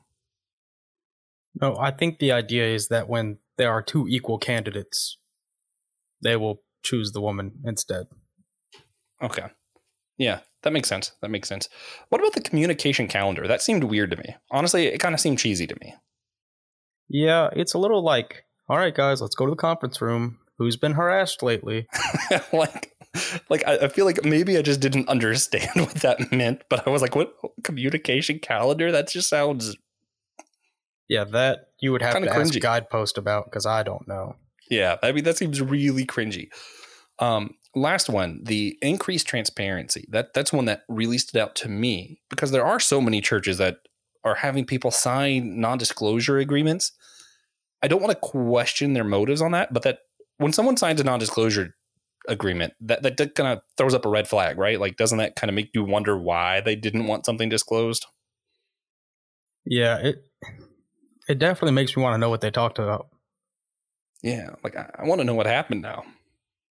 No, 1.60 1.76
I 1.78 1.90
think 1.90 2.18
the 2.18 2.32
idea 2.32 2.66
is 2.66 2.88
that 2.88 3.08
when 3.08 3.38
there 3.56 3.70
are 3.70 3.82
two 3.82 4.06
equal 4.08 4.38
candidates, 4.38 5.18
they 6.22 6.36
will 6.36 6.62
choose 6.82 7.12
the 7.12 7.20
woman 7.20 7.52
instead. 7.64 8.06
Okay. 9.22 9.46
Yeah, 10.18 10.40
that 10.62 10.72
makes 10.72 10.88
sense. 10.88 11.12
That 11.20 11.30
makes 11.30 11.48
sense. 11.48 11.68
What 12.08 12.20
about 12.20 12.34
the 12.34 12.40
communication 12.40 13.08
calendar? 13.08 13.46
That 13.46 13.62
seemed 13.62 13.84
weird 13.84 14.10
to 14.10 14.16
me. 14.16 14.36
Honestly, 14.50 14.86
it 14.86 14.98
kind 14.98 15.14
of 15.14 15.20
seemed 15.20 15.38
cheesy 15.38 15.66
to 15.66 15.76
me. 15.80 15.94
Yeah, 17.08 17.50
it's 17.52 17.74
a 17.74 17.78
little 17.78 18.02
like, 18.02 18.44
all 18.68 18.78
right, 18.78 18.94
guys, 18.94 19.20
let's 19.20 19.34
go 19.34 19.46
to 19.46 19.50
the 19.50 19.56
conference 19.56 20.00
room. 20.00 20.38
Who's 20.58 20.76
been 20.76 20.92
harassed 20.92 21.42
lately? 21.42 21.86
like, 22.52 22.92
like 23.50 23.66
I, 23.66 23.76
I, 23.78 23.88
feel 23.88 24.06
like 24.06 24.24
maybe 24.24 24.56
I 24.56 24.62
just 24.62 24.80
didn't 24.80 25.08
understand 25.08 25.70
what 25.74 25.94
that 25.96 26.32
meant, 26.32 26.62
but 26.70 26.86
I 26.86 26.90
was 26.90 27.02
like, 27.02 27.14
what 27.14 27.34
communication 27.62 28.38
calendar? 28.38 28.90
That 28.90 29.08
just 29.08 29.28
sounds. 29.28 29.76
Yeah, 31.08 31.24
that 31.24 31.68
you 31.80 31.92
would 31.92 32.02
have 32.02 32.14
to 32.14 32.20
cringy. 32.20 32.40
ask 32.40 32.60
Guidepost 32.60 33.18
about 33.18 33.44
because 33.44 33.66
I 33.66 33.82
don't 33.82 34.08
know. 34.08 34.36
Yeah, 34.68 34.96
I 35.02 35.12
mean 35.12 35.24
that 35.24 35.36
seems 35.36 35.60
really 35.60 36.04
cringy. 36.04 36.48
Um, 37.18 37.54
last 37.74 38.08
one, 38.08 38.40
the 38.42 38.76
increased 38.82 39.28
transparency. 39.28 40.06
That 40.10 40.34
that's 40.34 40.52
one 40.52 40.64
that 40.64 40.82
really 40.88 41.18
stood 41.18 41.40
out 41.40 41.54
to 41.56 41.68
me 41.68 42.20
because 42.28 42.50
there 42.50 42.66
are 42.66 42.80
so 42.80 43.00
many 43.00 43.20
churches 43.20 43.58
that 43.58 43.76
are 44.24 44.34
having 44.34 44.64
people 44.64 44.90
sign 44.90 45.60
non-disclosure 45.60 46.38
agreements. 46.38 46.92
I 47.82 47.88
don't 47.88 48.02
want 48.02 48.10
to 48.12 48.28
question 48.28 48.94
their 48.94 49.04
motives 49.04 49.40
on 49.40 49.52
that, 49.52 49.72
but 49.72 49.82
that 49.82 50.00
when 50.38 50.52
someone 50.52 50.76
signs 50.76 51.00
a 51.00 51.04
non-disclosure 51.04 51.74
agreement, 52.28 52.74
that 52.80 53.02
that 53.02 53.34
kind 53.34 53.52
of 53.52 53.60
throws 53.76 53.94
up 53.94 54.04
a 54.04 54.08
red 54.08 54.28
flag, 54.28 54.58
right? 54.58 54.80
Like, 54.80 54.96
doesn't 54.96 55.18
that 55.18 55.36
kind 55.36 55.48
of 55.48 55.54
make 55.54 55.70
you 55.74 55.84
wonder 55.84 56.16
why 56.18 56.60
they 56.60 56.76
didn't 56.76 57.06
want 57.06 57.26
something 57.26 57.48
disclosed? 57.48 58.06
Yeah, 59.64 59.98
it 59.98 60.24
it 61.28 61.38
definitely 61.38 61.72
makes 61.72 61.96
me 61.96 62.02
want 62.02 62.14
to 62.14 62.18
know 62.18 62.30
what 62.30 62.40
they 62.40 62.50
talked 62.50 62.78
about. 62.78 63.08
Yeah, 64.22 64.50
like 64.62 64.76
I, 64.76 64.90
I 64.98 65.04
want 65.04 65.20
to 65.20 65.24
know 65.24 65.34
what 65.34 65.46
happened 65.46 65.82
now. 65.82 66.04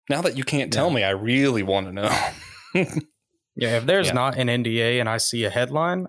Now 0.09 0.21
that 0.21 0.37
you 0.37 0.43
can't 0.43 0.71
tell 0.71 0.89
yeah. 0.89 0.95
me, 0.95 1.03
I 1.03 1.11
really 1.11 1.63
want 1.63 1.87
to 1.87 1.93
know. 1.93 2.09
yeah, 3.55 3.77
if 3.77 3.85
there's 3.85 4.07
yeah. 4.07 4.13
not 4.13 4.37
an 4.37 4.47
NDA 4.47 4.99
and 4.99 5.07
I 5.07 5.17
see 5.17 5.43
a 5.45 5.49
headline, 5.49 6.07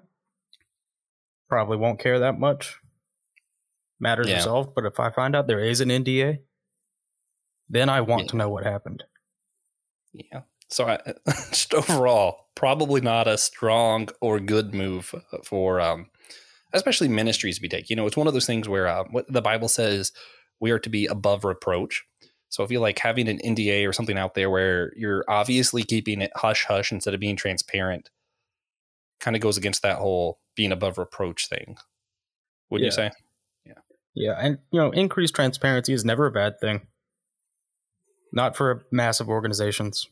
probably 1.49 1.77
won't 1.77 2.01
care 2.01 2.21
that 2.21 2.39
much. 2.39 2.79
Matters 4.01 4.29
yeah. 4.29 4.37
resolved. 4.37 4.75
But 4.75 4.85
if 4.85 4.99
I 4.99 5.11
find 5.11 5.37
out 5.37 5.47
there 5.47 5.61
is 5.61 5.81
an 5.81 5.89
NDA, 5.89 6.39
then 7.69 7.89
I 7.89 8.01
want 8.01 8.25
yeah. 8.25 8.29
to 8.29 8.37
know 8.37 8.49
what 8.51 8.65
happened. 8.65 9.05
Yeah. 10.13 10.43
So 10.69 10.87
I, 10.87 10.99
just 11.51 11.75
overall, 11.75 12.47
probably 12.55 13.01
not 13.01 13.29
a 13.29 13.39
strong 13.39 14.09
or 14.21 14.41
good 14.41 14.75
move 14.75 15.15
for, 15.45 15.81
um, 15.81 16.11
especially 16.73 17.09
ministries 17.09 17.61
we 17.61 17.69
take. 17.69 17.91
You 17.91 17.97
know, 17.97 18.07
it's 18.07 18.17
one 18.17 18.27
of 18.27 18.33
those 18.33 18.47
things 18.47 18.69
where 18.69 18.87
uh, 18.87 19.05
what 19.11 19.31
the 19.33 19.43
Bible 19.43 19.69
says 19.69 20.13
we 20.61 20.71
are 20.71 20.79
to 20.79 20.91
be 20.91 21.07
above 21.07 21.45
reproach. 21.45 22.05
So 22.49 22.63
I 22.63 22.67
feel 22.67 22.81
like 22.81 22.99
having 22.99 23.29
an 23.29 23.39
NDA 23.45 23.89
or 23.89 23.93
something 23.93 24.17
out 24.17 24.35
there 24.35 24.49
where 24.49 24.93
you're 24.97 25.25
obviously 25.29 25.83
keeping 25.83 26.23
it 26.23 26.31
hush 26.37 26.65
hush 26.65 26.93
instead 26.93 27.15
of 27.15 27.21
being 27.21 27.37
transparent 27.37 28.11
kind 29.21 29.35
of 29.35 29.43
goes 29.43 29.57
against 29.57 29.83
that 29.83 29.99
whole 29.99 30.39
being 30.55 30.71
above 30.71 30.99
reproach 30.99 31.49
thing. 31.49 31.77
Would 32.71 32.81
yeah. 32.81 32.85
you 32.87 32.91
say? 32.91 33.11
Yeah. 33.65 33.73
Yeah, 34.15 34.35
and 34.39 34.59
you 34.71 34.81
know, 34.81 34.91
increased 34.91 35.35
transparency 35.35 35.93
is 35.93 36.05
never 36.05 36.27
a 36.27 36.31
bad 36.31 36.61
thing. 36.61 36.83
Not 38.35 38.57
for 38.57 38.85
massive 38.91 39.29
organizations. 39.29 40.09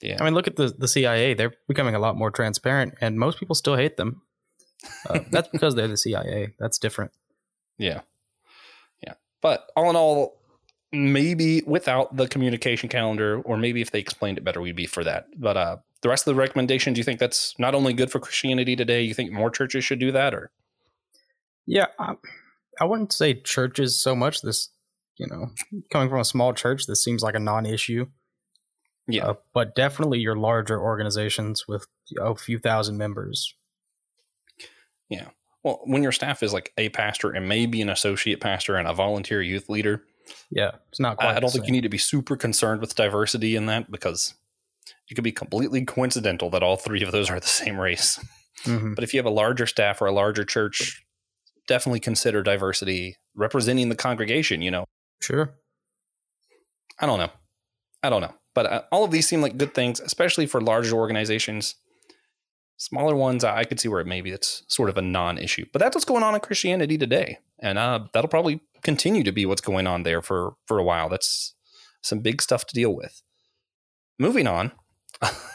Yeah. 0.00 0.16
I 0.20 0.24
mean, 0.24 0.34
look 0.34 0.46
at 0.46 0.56
the 0.56 0.68
the 0.68 0.88
CIA; 0.88 1.34
they're 1.34 1.54
becoming 1.66 1.94
a 1.94 1.98
lot 1.98 2.16
more 2.16 2.30
transparent, 2.30 2.94
and 3.00 3.18
most 3.18 3.38
people 3.38 3.54
still 3.54 3.76
hate 3.76 3.96
them. 3.96 4.22
Uh, 5.08 5.20
that's 5.30 5.48
because 5.48 5.74
they're 5.74 5.88
the 5.88 5.96
CIA. 5.96 6.54
That's 6.58 6.78
different. 6.78 7.10
Yeah, 7.78 8.02
yeah. 9.02 9.14
But 9.40 9.70
all 9.74 9.90
in 9.90 9.96
all, 9.96 10.38
maybe 10.92 11.62
without 11.66 12.16
the 12.16 12.28
communication 12.28 12.88
calendar, 12.88 13.40
or 13.42 13.56
maybe 13.56 13.80
if 13.80 13.90
they 13.90 13.98
explained 13.98 14.38
it 14.38 14.44
better, 14.44 14.60
we'd 14.60 14.76
be 14.76 14.86
for 14.86 15.02
that. 15.02 15.26
But 15.36 15.56
uh, 15.56 15.76
the 16.02 16.08
rest 16.08 16.28
of 16.28 16.34
the 16.34 16.40
recommendations, 16.40 16.96
you 16.96 17.04
think 17.04 17.18
that's 17.18 17.58
not 17.58 17.74
only 17.74 17.92
good 17.92 18.12
for 18.12 18.20
Christianity 18.20 18.76
today? 18.76 19.02
You 19.02 19.14
think 19.14 19.32
more 19.32 19.50
churches 19.50 19.84
should 19.84 19.98
do 19.98 20.12
that, 20.12 20.34
or? 20.34 20.52
Yeah, 21.66 21.86
I, 21.98 22.14
I 22.80 22.84
wouldn't 22.84 23.12
say 23.12 23.34
churches 23.34 23.98
so 23.98 24.14
much. 24.14 24.42
This 24.42 24.68
you 25.16 25.26
know, 25.26 25.50
coming 25.90 26.08
from 26.08 26.20
a 26.20 26.24
small 26.24 26.52
church, 26.52 26.86
this 26.86 27.02
seems 27.02 27.22
like 27.22 27.34
a 27.34 27.40
non-issue. 27.40 28.06
Yeah, 29.06 29.26
uh, 29.26 29.34
but 29.52 29.74
definitely 29.74 30.20
your 30.20 30.36
larger 30.36 30.80
organizations 30.80 31.64
with 31.68 31.86
a 32.20 32.34
few 32.34 32.58
thousand 32.58 32.96
members. 32.96 33.54
Yeah. 35.08 35.28
Well, 35.62 35.80
when 35.84 36.02
your 36.02 36.12
staff 36.12 36.42
is 36.42 36.52
like 36.52 36.72
a 36.76 36.88
pastor 36.90 37.30
and 37.30 37.48
maybe 37.48 37.80
an 37.80 37.88
associate 37.88 38.40
pastor 38.40 38.76
and 38.76 38.88
a 38.88 38.94
volunteer 38.94 39.42
youth 39.42 39.68
leader, 39.68 40.02
yeah, 40.50 40.72
it's 40.88 41.00
not 41.00 41.16
quite. 41.16 41.34
I, 41.34 41.36
I 41.36 41.40
don't 41.40 41.50
think 41.50 41.66
you 41.66 41.72
need 41.72 41.82
to 41.82 41.88
be 41.88 41.98
super 41.98 42.36
concerned 42.36 42.80
with 42.80 42.94
diversity 42.94 43.56
in 43.56 43.66
that 43.66 43.90
because 43.90 44.34
it 45.10 45.14
could 45.14 45.24
be 45.24 45.32
completely 45.32 45.84
coincidental 45.84 46.50
that 46.50 46.62
all 46.62 46.76
three 46.76 47.02
of 47.02 47.12
those 47.12 47.30
are 47.30 47.40
the 47.40 47.46
same 47.46 47.78
race. 47.78 48.18
Mm-hmm. 48.64 48.94
But 48.94 49.04
if 49.04 49.12
you 49.12 49.18
have 49.18 49.26
a 49.26 49.30
larger 49.30 49.66
staff 49.66 50.00
or 50.00 50.06
a 50.06 50.12
larger 50.12 50.44
church, 50.44 51.04
definitely 51.66 52.00
consider 52.00 52.42
diversity 52.42 53.16
representing 53.34 53.88
the 53.88 53.96
congregation. 53.96 54.62
You 54.62 54.70
know, 54.70 54.84
Sure. 55.24 55.54
I 57.00 57.06
don't 57.06 57.18
know. 57.18 57.30
I 58.02 58.10
don't 58.10 58.20
know. 58.20 58.34
But 58.54 58.66
uh, 58.66 58.82
all 58.92 59.04
of 59.04 59.10
these 59.10 59.26
seem 59.26 59.40
like 59.40 59.56
good 59.56 59.74
things, 59.74 60.00
especially 60.00 60.46
for 60.46 60.60
larger 60.60 60.94
organizations. 60.94 61.76
Smaller 62.76 63.16
ones, 63.16 63.42
I 63.44 63.64
could 63.64 63.80
see 63.80 63.88
where 63.88 64.04
maybe 64.04 64.30
it's 64.30 64.64
sort 64.68 64.90
of 64.90 64.98
a 64.98 65.02
non 65.02 65.38
issue. 65.38 65.64
But 65.72 65.80
that's 65.80 65.96
what's 65.96 66.04
going 66.04 66.22
on 66.22 66.34
in 66.34 66.40
Christianity 66.40 66.98
today. 66.98 67.38
And 67.60 67.78
uh, 67.78 68.06
that'll 68.12 68.28
probably 68.28 68.60
continue 68.82 69.24
to 69.24 69.32
be 69.32 69.46
what's 69.46 69.60
going 69.60 69.86
on 69.86 70.02
there 70.02 70.20
for, 70.20 70.54
for 70.66 70.78
a 70.78 70.84
while. 70.84 71.08
That's 71.08 71.54
some 72.02 72.20
big 72.20 72.42
stuff 72.42 72.66
to 72.66 72.74
deal 72.74 72.94
with. 72.94 73.22
Moving 74.18 74.46
on. 74.46 74.72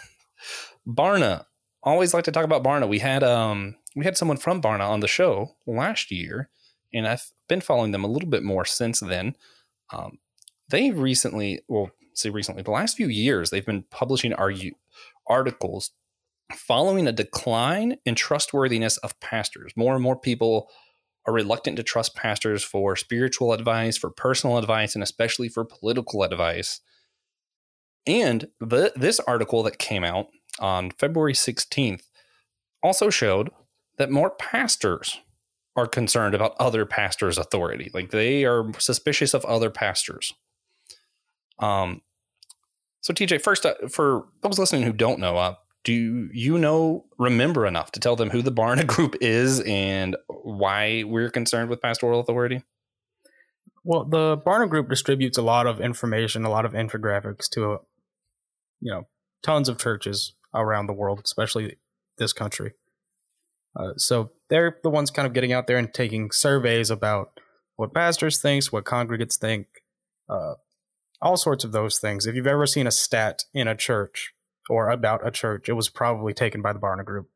Barna. 0.88 1.46
Always 1.84 2.14
like 2.14 2.26
to 2.26 2.32
talk 2.32 2.44
about 2.44 2.64
Barna. 2.64 2.90
We 2.90 3.00
had 3.00 3.24
um 3.24 3.76
we 3.96 4.04
had 4.04 4.18
someone 4.18 4.38
from 4.38 4.62
Barna 4.62 4.90
on 4.90 5.00
the 5.00 5.08
show 5.08 5.56
last 5.66 6.12
year, 6.12 6.50
and 6.94 7.08
I've 7.08 7.32
been 7.48 7.62
following 7.62 7.92
them 7.92 8.04
a 8.04 8.08
little 8.10 8.30
bit 8.30 8.44
more 8.44 8.66
since 8.66 9.00
then. 9.00 9.36
Um, 9.92 10.20
they 10.70 10.92
recently, 10.92 11.62
well, 11.68 11.92
say 12.14 12.30
recently, 12.30 12.64
the 12.64 12.72
last 12.72 12.98
few 12.98 13.08
years, 13.08 13.50
they've 13.50 13.66
been 13.66 13.86
publishing 13.90 14.34
articles 15.28 15.92
following 16.54 17.08
a 17.08 17.12
decline 17.12 17.98
in 18.06 18.16
trustworthiness 18.16 18.98
of 18.98 19.20
pastors. 19.20 19.72
More 19.76 19.94
and 19.94 20.04
more 20.04 20.20
people 20.20 20.70
are 21.26 21.34
reluctant 21.34 21.78
to 21.78 21.84
trust 21.84 22.16
pastors 22.16 22.64
for 22.64 22.96
spiritual 22.96 23.54
advice, 23.54 23.98
for 23.98 24.10
personal 24.10 24.58
advice, 24.58 24.96
and 24.96 25.04
especially 25.04 25.50
for 25.50 25.64
political 25.66 26.24
advice. 26.24 26.82
And 28.08 28.48
the, 28.60 28.92
this 28.96 29.20
article 29.20 29.62
that 29.64 29.78
came 29.78 30.04
out 30.04 30.28
on 30.60 30.92
February 30.92 31.34
16th 31.34 32.04
also 32.82 33.10
showed 33.10 33.50
that 33.98 34.10
more 34.10 34.32
pastors 34.32 35.20
are 35.80 35.88
concerned 35.88 36.36
about 36.36 36.56
other 36.60 36.86
pastors' 36.86 37.38
authority. 37.38 37.90
Like 37.94 38.12
they 38.12 38.44
are 38.46 38.72
suspicious 38.78 39.34
of 39.34 39.46
other 39.46 39.70
pastors. 39.70 40.34
Um, 41.60 42.02
so 43.02 43.14
TJ, 43.14 43.42
first 43.42 43.66
uh, 43.66 43.76
for 43.90 44.26
those 44.42 44.60
listening 44.60 44.84
who 44.84 44.94
don't 44.94 45.20
know, 45.20 45.38
uh, 45.38 45.56
do 45.86 46.30
you 46.34 46.58
know 46.58 47.06
remember 47.18 47.66
enough 47.66 47.92
to 47.94 48.00
tell 48.00 48.16
them 48.16 48.30
who 48.30 48.42
the 48.42 48.52
Barna 48.52 48.86
Group 48.96 49.16
is 49.22 49.62
and 49.62 50.18
why 50.28 51.04
we're 51.06 51.30
concerned 51.30 51.70
with 51.70 51.82
pastoral 51.82 52.20
authority? 52.20 52.64
Well, 53.86 54.04
the 54.04 54.38
Barna 54.38 54.70
Group 54.70 54.90
distributes 54.90 55.38
a 55.38 55.42
lot 55.42 55.66
of 55.66 55.80
information, 55.80 56.44
a 56.44 56.50
lot 56.50 56.66
of 56.66 56.74
infographics 56.74 57.50
to, 57.52 57.80
you 58.82 58.92
know, 58.92 59.08
tons 59.42 59.70
of 59.70 59.78
churches 59.78 60.34
around 60.54 60.88
the 60.88 60.94
world, 60.94 61.22
especially 61.24 61.78
this 62.18 62.34
country. 62.34 62.74
Uh, 63.80 63.94
so 63.96 64.32
they're 64.50 64.78
the 64.84 64.90
ones 64.90 65.10
kind 65.10 65.26
of 65.26 65.34
getting 65.34 65.54
out 65.54 65.68
there 65.68 65.78
and 65.78 65.94
taking 65.94 66.32
surveys 66.32 66.90
about 66.90 67.40
what 67.78 67.94
pastors 67.94 68.42
think, 68.42 68.66
what 68.66 68.84
congregates 68.84 69.38
think, 69.38 69.68
uh, 70.28 70.56
all 71.22 71.38
sorts 71.38 71.64
of 71.64 71.72
those 71.72 71.98
things. 71.98 72.26
If 72.26 72.36
you've 72.36 72.46
ever 72.46 72.66
seen 72.66 72.88
a 72.88 72.92
stat 72.92 73.46
in 73.54 73.68
a 73.68 73.76
church 73.76 74.34
or 74.70 74.90
about 74.90 75.26
a 75.26 75.32
church, 75.32 75.70
it 75.70 75.74
was 75.74 75.88
probably 75.88 76.34
taken 76.34 76.62
by 76.62 76.74
the 76.74 76.80
Barna 76.80 77.06
Group. 77.06 77.30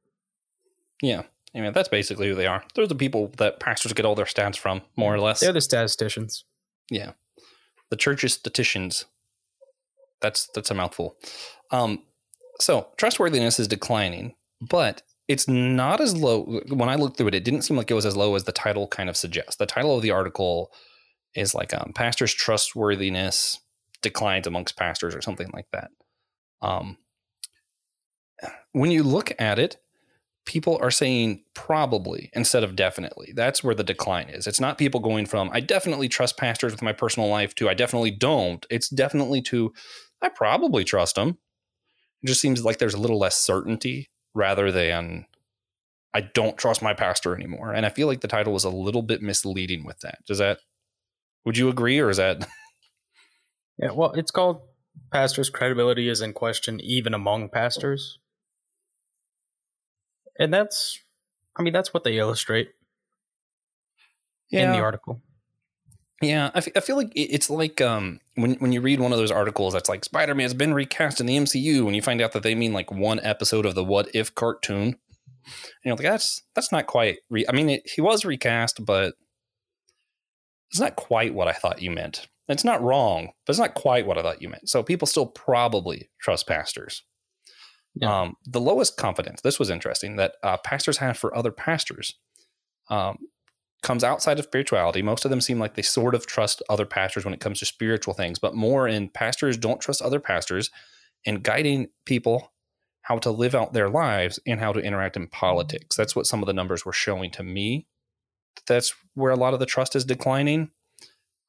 Yeah. 1.02 1.24
I 1.56 1.62
mean, 1.62 1.72
that's 1.72 1.90
basically 1.90 2.28
who 2.28 2.36
they 2.36 2.48
are. 2.48 2.64
They're 2.76 2.88
the 2.88 2.96
people 2.96 3.32
that 3.38 3.60
pastors 3.60 3.94
get 3.94 4.06
all 4.06 4.16
their 4.16 4.26
stats 4.26 4.58
from, 4.58 4.82
more 4.96 5.14
or 5.14 5.20
less. 5.20 5.40
They're 5.40 5.54
the 5.54 5.62
statisticians. 5.62 6.46
Yeah. 6.90 7.12
The 7.90 7.96
church's 7.96 8.34
statisticians. 8.34 9.06
That's 10.20 10.50
that's 10.56 10.72
a 10.72 10.74
mouthful. 10.74 11.18
Um, 11.70 12.04
so 12.60 12.88
trustworthiness 12.98 13.60
is 13.60 13.68
declining, 13.68 14.36
but 14.62 15.04
it's 15.34 15.48
not 15.48 16.00
as 16.00 16.16
low. 16.16 16.62
When 16.70 16.90
I 16.90 16.96
looked 16.96 17.18
through 17.18 17.30
it, 17.30 17.34
it 17.34 17.44
didn't 17.44 17.64
seem 17.64 17.76
like 17.76 17.90
it 17.90 17.96
was 17.96 18.06
as 18.06 18.16
low 18.16 18.36
as 18.36 18.44
the 18.44 18.52
title 18.52 18.88
kind 18.88 19.10
of 19.10 19.18
suggests. 19.18 19.56
The 19.56 19.66
title 19.66 19.96
of 19.96 20.04
the 20.04 20.12
article 20.12 20.72
is 21.34 21.56
like 21.56 21.74
um, 21.74 21.92
"Pastors' 21.96 22.36
Trustworthiness 22.36 23.60
Declines 24.04 24.46
Amongst 24.46 24.78
Pastors" 24.78 25.16
or 25.16 25.22
something 25.24 25.50
like 25.52 25.66
that. 25.74 25.90
Um, 26.62 26.98
when 28.74 28.92
you 28.92 29.02
look 29.02 29.34
at 29.40 29.58
it, 29.58 29.78
people 30.46 30.78
are 30.80 30.92
saying 30.92 31.44
probably 31.56 32.30
instead 32.34 32.64
of 32.64 32.76
definitely. 32.76 33.34
That's 33.36 33.64
where 33.64 33.74
the 33.74 33.84
decline 33.84 34.30
is. 34.30 34.46
It's 34.46 34.60
not 34.60 34.78
people 34.78 35.00
going 35.00 35.26
from 35.26 35.50
I 35.52 35.62
definitely 35.62 36.10
trust 36.10 36.38
pastors 36.38 36.74
with 36.74 36.84
my 36.84 36.94
personal 36.94 37.28
life 37.28 37.56
to 37.56 37.70
I 37.70 37.74
definitely 37.74 38.12
don't. 38.12 38.64
It's 38.70 38.90
definitely 38.90 39.42
to 39.44 39.74
I 40.22 40.30
probably 40.30 40.84
trust 40.84 41.16
them. 41.16 41.40
It 42.22 42.28
just 42.28 42.40
seems 42.40 42.64
like 42.64 42.78
there's 42.78 42.94
a 42.94 43.00
little 43.00 43.18
less 43.18 43.38
certainty 43.38 44.10
rather 44.34 44.72
than 44.72 45.26
I 46.14 46.22
don't 46.22 46.58
trust 46.58 46.82
my 46.82 46.94
pastor 46.94 47.36
anymore. 47.36 47.74
And 47.74 47.86
I 47.86 47.90
feel 47.90 48.08
like 48.08 48.22
the 48.22 48.28
title 48.28 48.54
was 48.54 48.64
a 48.64 48.70
little 48.70 49.02
bit 49.02 49.22
misleading 49.22 49.84
with 49.84 50.00
that. 50.02 50.20
Does 50.28 50.38
that 50.38 50.60
would 51.46 51.58
you 51.58 51.70
agree 51.70 52.00
or 52.00 52.10
is 52.10 52.18
that 52.18 52.48
Yeah, 53.80 53.92
well, 53.92 54.12
it's 54.12 54.30
called 54.30 54.62
pastors' 55.12 55.50
credibility 55.50 56.08
is 56.08 56.22
in 56.22 56.34
question 56.34 56.80
even 56.80 57.14
among 57.14 57.50
pastors 57.50 58.20
and 60.40 60.54
that's 60.54 61.00
i 61.58 61.62
mean 61.62 61.74
that's 61.74 61.94
what 61.94 62.04
they 62.04 62.18
illustrate 62.18 62.70
yeah. 64.50 64.66
in 64.66 64.72
the 64.72 64.80
article 64.80 65.22
yeah 66.24 66.52
I, 66.54 66.58
f- 66.60 66.70
I 66.76 66.80
feel 66.80 66.96
like 66.96 67.12
it's 67.16 67.50
like 67.50 67.82
um, 67.82 68.20
when, 68.36 68.56
when 68.56 68.72
you 68.72 68.82
read 68.82 69.00
one 69.00 69.12
of 69.12 69.18
those 69.18 69.32
articles 69.32 69.74
that's 69.74 69.90
like 69.90 70.06
spider-man 70.06 70.44
has 70.44 70.54
been 70.54 70.74
recast 70.74 71.20
in 71.20 71.26
the 71.26 71.38
mcu 71.38 71.86
and 71.86 71.96
you 71.96 72.02
find 72.02 72.22
out 72.22 72.32
that 72.32 72.44
they 72.44 72.56
mean 72.56 72.74
like 72.74 72.92
one 72.92 73.20
episode 73.22 73.66
of 73.66 73.76
the 73.76 73.84
what 73.84 74.10
if 74.14 74.34
cartoon 74.34 74.82
and 74.86 74.96
you're 75.84 75.96
like 75.96 76.04
that's 76.04 76.44
that's 76.56 76.72
not 76.72 76.88
quite 76.88 77.18
re- 77.30 77.46
i 77.50 77.52
mean 77.52 77.70
it, 77.70 77.84
he 77.86 78.02
was 78.02 78.26
recast 78.26 78.86
but 78.86 79.14
it's 80.72 80.80
not 80.80 80.96
quite 80.96 81.34
what 81.34 81.48
i 81.48 81.52
thought 81.52 81.82
you 81.82 81.92
meant. 81.92 82.28
It's 82.48 82.64
not 82.64 82.82
wrong 82.82 83.30
but 83.46 83.52
it's 83.52 83.60
not 83.60 83.74
quite 83.76 84.06
what 84.08 84.18
i 84.18 84.22
thought 84.22 84.42
you 84.42 84.50
meant. 84.50 84.70
So 84.70 84.84
people 84.84 85.08
still 85.08 85.28
probably 85.28 86.10
trust 86.20 86.48
pastors. 86.48 87.04
Yeah. 87.96 88.22
Um, 88.22 88.36
the 88.44 88.60
lowest 88.60 88.98
confidence, 88.98 89.42
this 89.42 89.60
was 89.60 89.70
interesting, 89.70 90.16
that 90.16 90.34
uh, 90.42 90.58
pastors 90.58 90.98
have 90.98 91.16
for 91.16 91.36
other 91.38 91.52
pastors 91.52 92.16
um, 92.90 93.18
comes 93.84 94.04
outside 94.04 94.40
of 94.40 94.46
spirituality. 94.46 95.02
Most 95.02 95.26
of 95.26 95.30
them 95.30 95.42
seem 95.42 95.60
like 95.60 95.76
they 95.76 95.82
sort 95.82 96.16
of 96.16 96.26
trust 96.26 96.64
other 96.70 96.86
pastors 96.86 97.26
when 97.26 97.34
it 97.34 97.40
comes 97.40 97.60
to 97.60 97.66
spiritual 97.66 98.14
things, 98.14 98.40
but 98.40 98.56
more 98.56 98.88
in 98.88 99.10
pastors 99.10 99.58
don't 99.58 99.82
trust 99.82 100.02
other 100.02 100.20
pastors 100.20 100.72
and 101.26 101.44
guiding 101.44 101.90
people 102.06 102.54
how 103.04 103.18
to 103.18 103.32
live 103.32 103.54
out 103.54 103.74
their 103.74 103.90
lives 103.90 104.40
and 104.48 104.60
how 104.60 104.72
to 104.72 104.80
interact 104.80 105.18
in 105.18 105.28
politics. 105.28 105.96
That's 105.96 106.16
what 106.16 106.26
some 106.26 106.42
of 106.42 106.48
the 106.48 106.54
numbers 106.54 106.86
were 106.86 106.94
showing 106.94 107.32
to 107.32 107.44
me. 107.44 107.86
That's 108.66 108.94
where 109.14 109.32
a 109.32 109.36
lot 109.36 109.54
of 109.54 109.60
the 109.60 109.66
trust 109.66 109.96
is 109.96 110.06
declining. 110.06 110.72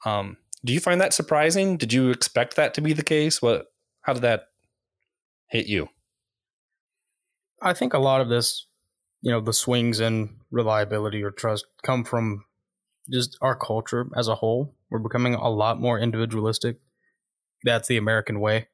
Um, 0.04 0.36
do 0.64 0.72
you 0.72 0.80
find 0.80 1.00
that 1.00 1.12
surprising? 1.12 1.76
Did 1.76 1.92
you 1.92 2.10
expect 2.10 2.56
that 2.56 2.74
to 2.74 2.80
be 2.80 2.92
the 2.92 3.04
case? 3.04 3.40
What? 3.40 3.66
How 4.02 4.14
did 4.14 4.22
that 4.22 4.48
hit 5.48 5.66
you? 5.66 5.88
I 7.62 7.72
think 7.72 7.94
a 7.94 7.98
lot 7.98 8.20
of 8.20 8.28
this, 8.28 8.66
you 9.24 9.30
know, 9.30 9.40
the 9.40 9.54
swings 9.54 10.00
in 10.00 10.36
reliability 10.50 11.22
or 11.22 11.30
trust 11.30 11.64
come 11.82 12.04
from 12.04 12.44
just 13.10 13.38
our 13.40 13.56
culture 13.56 14.06
as 14.14 14.28
a 14.28 14.34
whole. 14.34 14.74
We're 14.90 14.98
becoming 14.98 15.32
a 15.32 15.48
lot 15.48 15.80
more 15.80 15.98
individualistic. 15.98 16.76
That's 17.64 17.88
the 17.88 17.96
American 17.96 18.38
way. 18.38 18.68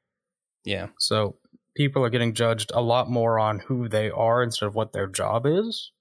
Yeah. 0.64 0.88
So 0.99 1.37
people 1.76 2.04
are 2.04 2.11
getting 2.11 2.35
judged 2.35 2.73
a 2.75 2.83
lot 2.83 3.09
more 3.09 3.38
on 3.38 3.61
who 3.61 3.88
they 3.88 4.11
are 4.11 4.42
instead 4.42 4.66
of 4.66 4.75
what 4.75 4.92
their 4.92 5.07
job 5.07 5.47
is. 5.47 5.92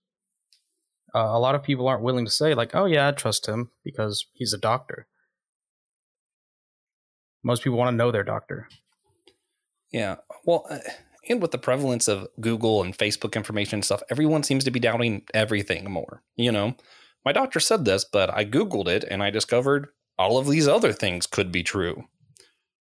Uh, 1.14 1.30
a 1.30 1.40
lot 1.40 1.54
of 1.54 1.62
people 1.62 1.88
aren't 1.88 2.04
willing 2.04 2.26
to 2.26 2.32
say, 2.32 2.56
like, 2.56 2.72
oh, 2.74 2.86
yeah, 2.86 3.10
I 3.10 3.12
trust 3.12 3.48
him 3.48 3.70
because 3.84 4.26
he's 4.34 4.54
a 4.54 4.58
doctor. 4.58 5.06
Most 7.44 7.64
people 7.64 7.78
want 7.78 7.90
to 7.94 7.96
know 7.96 8.12
their 8.12 8.24
doctor. 8.24 8.68
Yeah. 9.92 10.16
Well, 10.44 10.66
uh, 10.72 10.80
and 11.30 11.42
with 11.42 11.52
the 11.52 11.58
prevalence 11.58 12.08
of 12.08 12.28
Google 12.42 12.84
and 12.84 12.98
Facebook 12.98 13.36
information 13.36 13.78
and 13.78 13.86
stuff, 13.86 14.02
everyone 14.10 14.44
seems 14.44 14.64
to 14.64 14.72
be 14.72 14.80
doubting 14.80 15.24
everything 15.34 15.90
more. 15.90 16.24
You 16.36 16.52
know, 16.52 16.76
my 17.24 17.32
doctor 17.32 17.60
said 17.60 17.86
this, 17.86 18.04
but 18.04 18.34
I 18.34 18.46
Googled 18.46 18.88
it 18.88 19.04
and 19.10 19.22
I 19.22 19.30
discovered 19.30 19.90
all 20.18 20.38
of 20.38 20.48
these 20.48 20.68
other 20.68 20.92
things 20.92 21.28
could 21.28 21.52
be 21.52 21.64
true. 21.64 22.06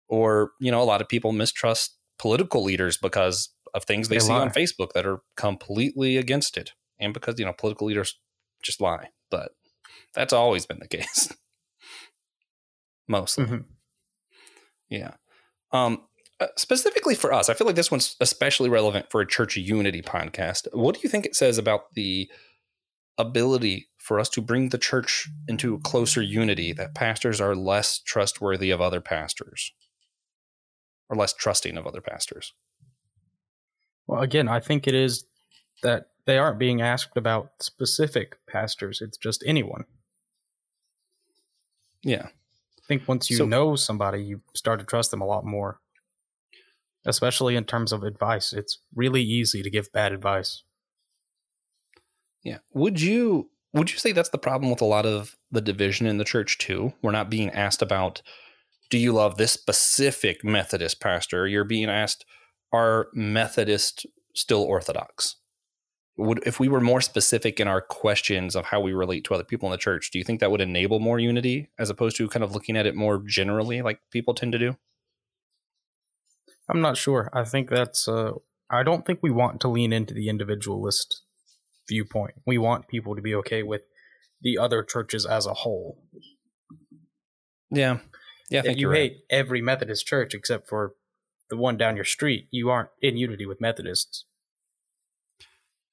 Or, 0.09 0.53
you 0.59 0.71
know, 0.71 0.83
a 0.83 0.85
lot 0.85 1.01
of 1.01 1.09
people 1.09 1.33
mistrust 1.33 1.97
political 2.19 2.65
leaders 2.65 2.97
because 2.97 3.51
of 3.75 3.85
things 3.85 4.09
they, 4.09 4.17
they 4.17 4.21
see 4.21 4.33
lie. 4.33 4.41
on 4.41 4.51
Facebook 4.51 4.93
that 4.95 5.07
are 5.07 5.21
completely 5.37 6.17
against 6.17 6.57
it. 6.57 6.73
And 6.99 7.15
because, 7.15 7.39
you 7.39 7.45
know, 7.45 7.53
political 7.53 7.87
leaders 7.87 8.19
just 8.63 8.81
lie. 8.81 9.11
But 9.31 9.53
that's 10.15 10.33
always 10.33 10.67
been 10.67 10.81
the 10.81 10.89
case. 10.97 11.33
Mostly. 13.07 13.45
Mm-hmm. 13.45 13.61
Yeah. 14.89 15.13
Um, 15.73 16.03
uh, 16.41 16.47
specifically 16.57 17.15
for 17.15 17.33
us, 17.33 17.49
I 17.51 17.55
feel 17.55 17.67
like 17.67 17.77
this 17.77 17.91
one's 17.91 18.17
especially 18.21 18.71
relevant 18.71 19.11
for 19.11 19.21
a 19.21 19.27
Church 19.27 19.57
Unity 19.57 20.01
podcast. 20.01 20.67
What 20.73 20.95
do 20.95 21.01
you 21.03 21.09
think 21.11 21.27
it 21.27 21.37
says 21.37 21.59
about 21.59 21.93
the 21.95 22.31
ability 23.19 23.89
for 23.99 24.19
us 24.19 24.31
to 24.31 24.41
bring 24.41 24.71
the 24.71 24.79
church 24.79 25.29
into 25.47 25.79
closer 25.81 26.23
unity 26.23 26.73
that 26.73 26.95
pastors 26.95 27.41
are 27.41 27.55
less 27.55 27.99
trustworthy 27.99 28.71
of 28.71 28.81
other 28.81 29.03
pastors 29.03 29.73
or 31.11 31.17
less 31.17 31.35
trusting 31.35 31.77
of 31.77 31.87
other 31.87 32.01
pastors? 32.01 32.55
Well, 34.07 34.23
again, 34.23 34.49
I 34.49 34.61
think 34.61 34.89
it 34.89 34.95
is 34.95 35.25
that 35.83 36.07
they 36.25 36.39
aren't 36.39 36.59
being 36.59 36.81
asked 36.81 37.17
about 37.17 37.51
specific 37.61 38.39
pastors, 38.49 39.03
it's 39.03 39.19
just 39.19 39.45
anyone. 39.47 39.85
Yeah. 42.03 42.29
I 42.29 42.87
think 42.89 43.07
once 43.07 43.29
you 43.29 43.37
so, 43.37 43.45
know 43.45 43.77
somebody, 43.77 44.23
you 44.23 44.41
start 44.55 44.81
to 44.81 44.87
trust 44.87 45.11
them 45.11 45.21
a 45.21 45.27
lot 45.27 45.45
more 45.45 45.81
especially 47.07 47.57
in 47.57 47.65
terms 47.65 47.93
of 47.93 48.03
advice. 48.03 48.53
It's 48.53 48.79
really 48.95 49.23
easy 49.23 49.63
to 49.63 49.71
give 49.71 49.93
bad 49.93 50.13
advice. 50.13 50.63
Yeah. 52.43 52.59
Would 52.73 53.01
you 53.01 53.51
would 53.73 53.93
you 53.93 53.99
say 53.99 54.13
that's 54.13 54.31
the 54.31 54.39
problem 54.39 54.71
with 54.71 54.81
a 54.81 54.87
lot 54.87 55.07
of 55.07 55.37
the 55.51 55.61
division 55.61 56.07
in 56.07 56.19
the 56.19 56.25
church 56.25 56.59
too? 56.59 56.93
We're 57.03 57.13
not 57.13 57.31
being 57.31 57.51
asked 57.51 57.83
about 57.83 58.23
do 58.91 58.99
you 58.99 59.13
love 59.13 59.37
this 59.37 59.53
specific 59.53 60.43
Methodist 60.43 61.01
pastor? 61.01 61.47
You're 61.47 61.65
being 61.65 61.89
asked 61.89 62.25
are 62.73 63.09
Methodist 63.13 64.07
still 64.35 64.63
orthodox? 64.63 65.37
Would 66.17 66.43
if 66.45 66.61
we 66.61 66.69
were 66.69 66.81
more 66.81 67.01
specific 67.01 67.61
in 67.61 67.69
our 67.69 67.81
questions 67.81 68.55
of 68.55 68.67
how 68.67 68.81
we 68.81 68.93
relate 68.93 69.25
to 69.25 69.35
other 69.35 69.45
people 69.45 69.69
in 69.69 69.73
the 69.73 69.79
church, 69.79 70.11
do 70.11 70.19
you 70.19 70.25
think 70.25 70.41
that 70.41 70.51
would 70.51 70.61
enable 70.61 71.01
more 71.01 71.19
unity 71.19 71.69
as 71.79 71.89
opposed 71.91 72.17
to 72.17 72.29
kind 72.29 72.45
of 72.45 72.53
looking 72.53 72.77
at 72.77 72.87
it 72.87 72.95
more 72.95 73.23
generally 73.25 73.81
like 73.83 74.01
people 74.11 74.35
tend 74.35 74.53
to 74.53 74.59
do? 74.59 74.77
I'm 76.71 76.81
not 76.81 76.97
sure. 76.97 77.31
I 77.33 77.45
think 77.45 77.69
that's. 77.69 78.07
Uh, 78.07 78.33
I 78.71 78.83
don't 78.85 79.05
think 79.05 79.19
we 79.23 79.31
want 79.31 79.61
to 79.63 79.69
lean 79.69 79.93
into 79.93 80.15
the 80.15 80.29
individualist 80.29 81.23
viewpoint. 81.89 82.35
We 82.47 82.59
want 82.59 82.89
people 82.89 83.17
to 83.17 83.23
be 83.23 83.35
okay 83.37 83.63
with 83.63 83.83
the 84.41 84.57
other 84.59 84.85
churches 84.85 85.27
as 85.27 85.47
a 85.47 85.55
whole. 85.55 85.99
Yeah, 87.71 87.99
yeah. 88.51 88.63
if 88.65 88.79
you 88.79 88.91
hate 88.91 89.13
right. 89.13 89.39
every 89.39 89.61
Methodist 89.61 90.07
church 90.07 90.35
except 90.35 90.69
for 90.69 90.95
the 91.49 91.57
one 91.57 91.77
down 91.77 91.97
your 91.97 92.05
street, 92.05 92.47
you 92.51 92.71
aren't 92.71 92.91
in 93.03 93.17
unity 93.17 93.47
with 93.47 93.61
Methodists. 93.61 94.25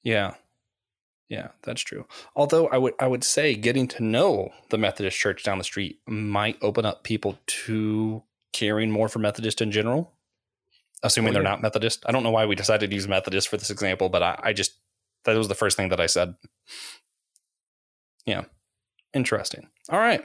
Yeah, 0.03 0.35
yeah, 1.29 1.49
that's 1.63 1.81
true. 1.81 2.05
Although 2.35 2.67
I 2.67 2.77
would 2.77 2.93
I 2.99 3.07
would 3.07 3.23
say 3.23 3.55
getting 3.55 3.87
to 3.89 4.03
know 4.03 4.49
the 4.69 4.77
Methodist 4.77 5.17
church 5.17 5.43
down 5.43 5.57
the 5.57 5.63
street 5.63 5.99
might 6.07 6.57
open 6.61 6.85
up 6.85 7.03
people 7.03 7.39
to 7.47 8.23
caring 8.53 8.91
more 8.91 9.09
for 9.09 9.19
Methodist 9.19 9.61
in 9.61 9.71
general 9.71 10.13
assuming 11.03 11.31
oh, 11.31 11.33
they're 11.33 11.43
not 11.43 11.61
Methodist. 11.61 12.03
I 12.07 12.11
don't 12.11 12.23
know 12.23 12.31
why 12.31 12.45
we 12.45 12.55
decided 12.55 12.89
to 12.89 12.95
use 12.95 13.07
Methodist 13.07 13.47
for 13.47 13.57
this 13.57 13.69
example, 13.69 14.09
but 14.09 14.23
I, 14.23 14.39
I 14.43 14.53
just 14.53 14.73
that 15.25 15.35
was 15.35 15.47
the 15.47 15.55
first 15.55 15.77
thing 15.77 15.89
that 15.89 15.99
I 15.99 16.05
said. 16.05 16.35
Yeah, 18.25 18.43
interesting. 19.13 19.67
All 19.89 19.99
right, 19.99 20.23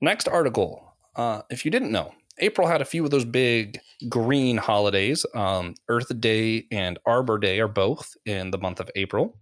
next 0.00 0.28
article. 0.28 0.96
Uh, 1.16 1.42
if 1.50 1.64
you 1.64 1.70
didn't 1.70 1.92
know, 1.92 2.12
April 2.38 2.66
had 2.66 2.80
a 2.80 2.84
few 2.84 3.04
of 3.04 3.10
those 3.10 3.24
big 3.24 3.78
green 4.08 4.56
holidays. 4.56 5.24
Um, 5.34 5.74
Earth 5.88 6.18
Day 6.20 6.66
and 6.72 6.98
Arbor 7.06 7.38
Day 7.38 7.60
are 7.60 7.68
both 7.68 8.14
in 8.26 8.50
the 8.50 8.58
month 8.58 8.80
of 8.80 8.90
April. 8.96 9.38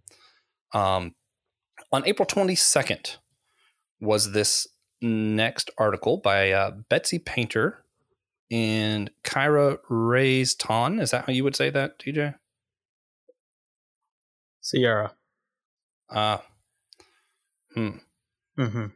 Um, 0.74 1.14
on 1.90 2.06
April 2.06 2.26
22nd 2.26 3.16
was 4.00 4.32
this 4.32 4.66
next 5.00 5.70
article 5.78 6.18
by 6.18 6.52
uh, 6.52 6.72
Betsy 6.88 7.18
Painter 7.18 7.81
and 8.52 9.10
Kyra 9.24 9.78
Ray's 9.88 10.54
Ton. 10.54 11.00
Is 11.00 11.10
that 11.10 11.24
how 11.26 11.32
you 11.32 11.42
would 11.42 11.56
say 11.56 11.70
that, 11.70 11.98
TJ? 11.98 12.34
Sierra. 14.60 15.14
Ah. 16.10 16.34
Uh, 16.34 16.40
hmm. 17.74 17.90
Mm-hmm. 18.58 18.86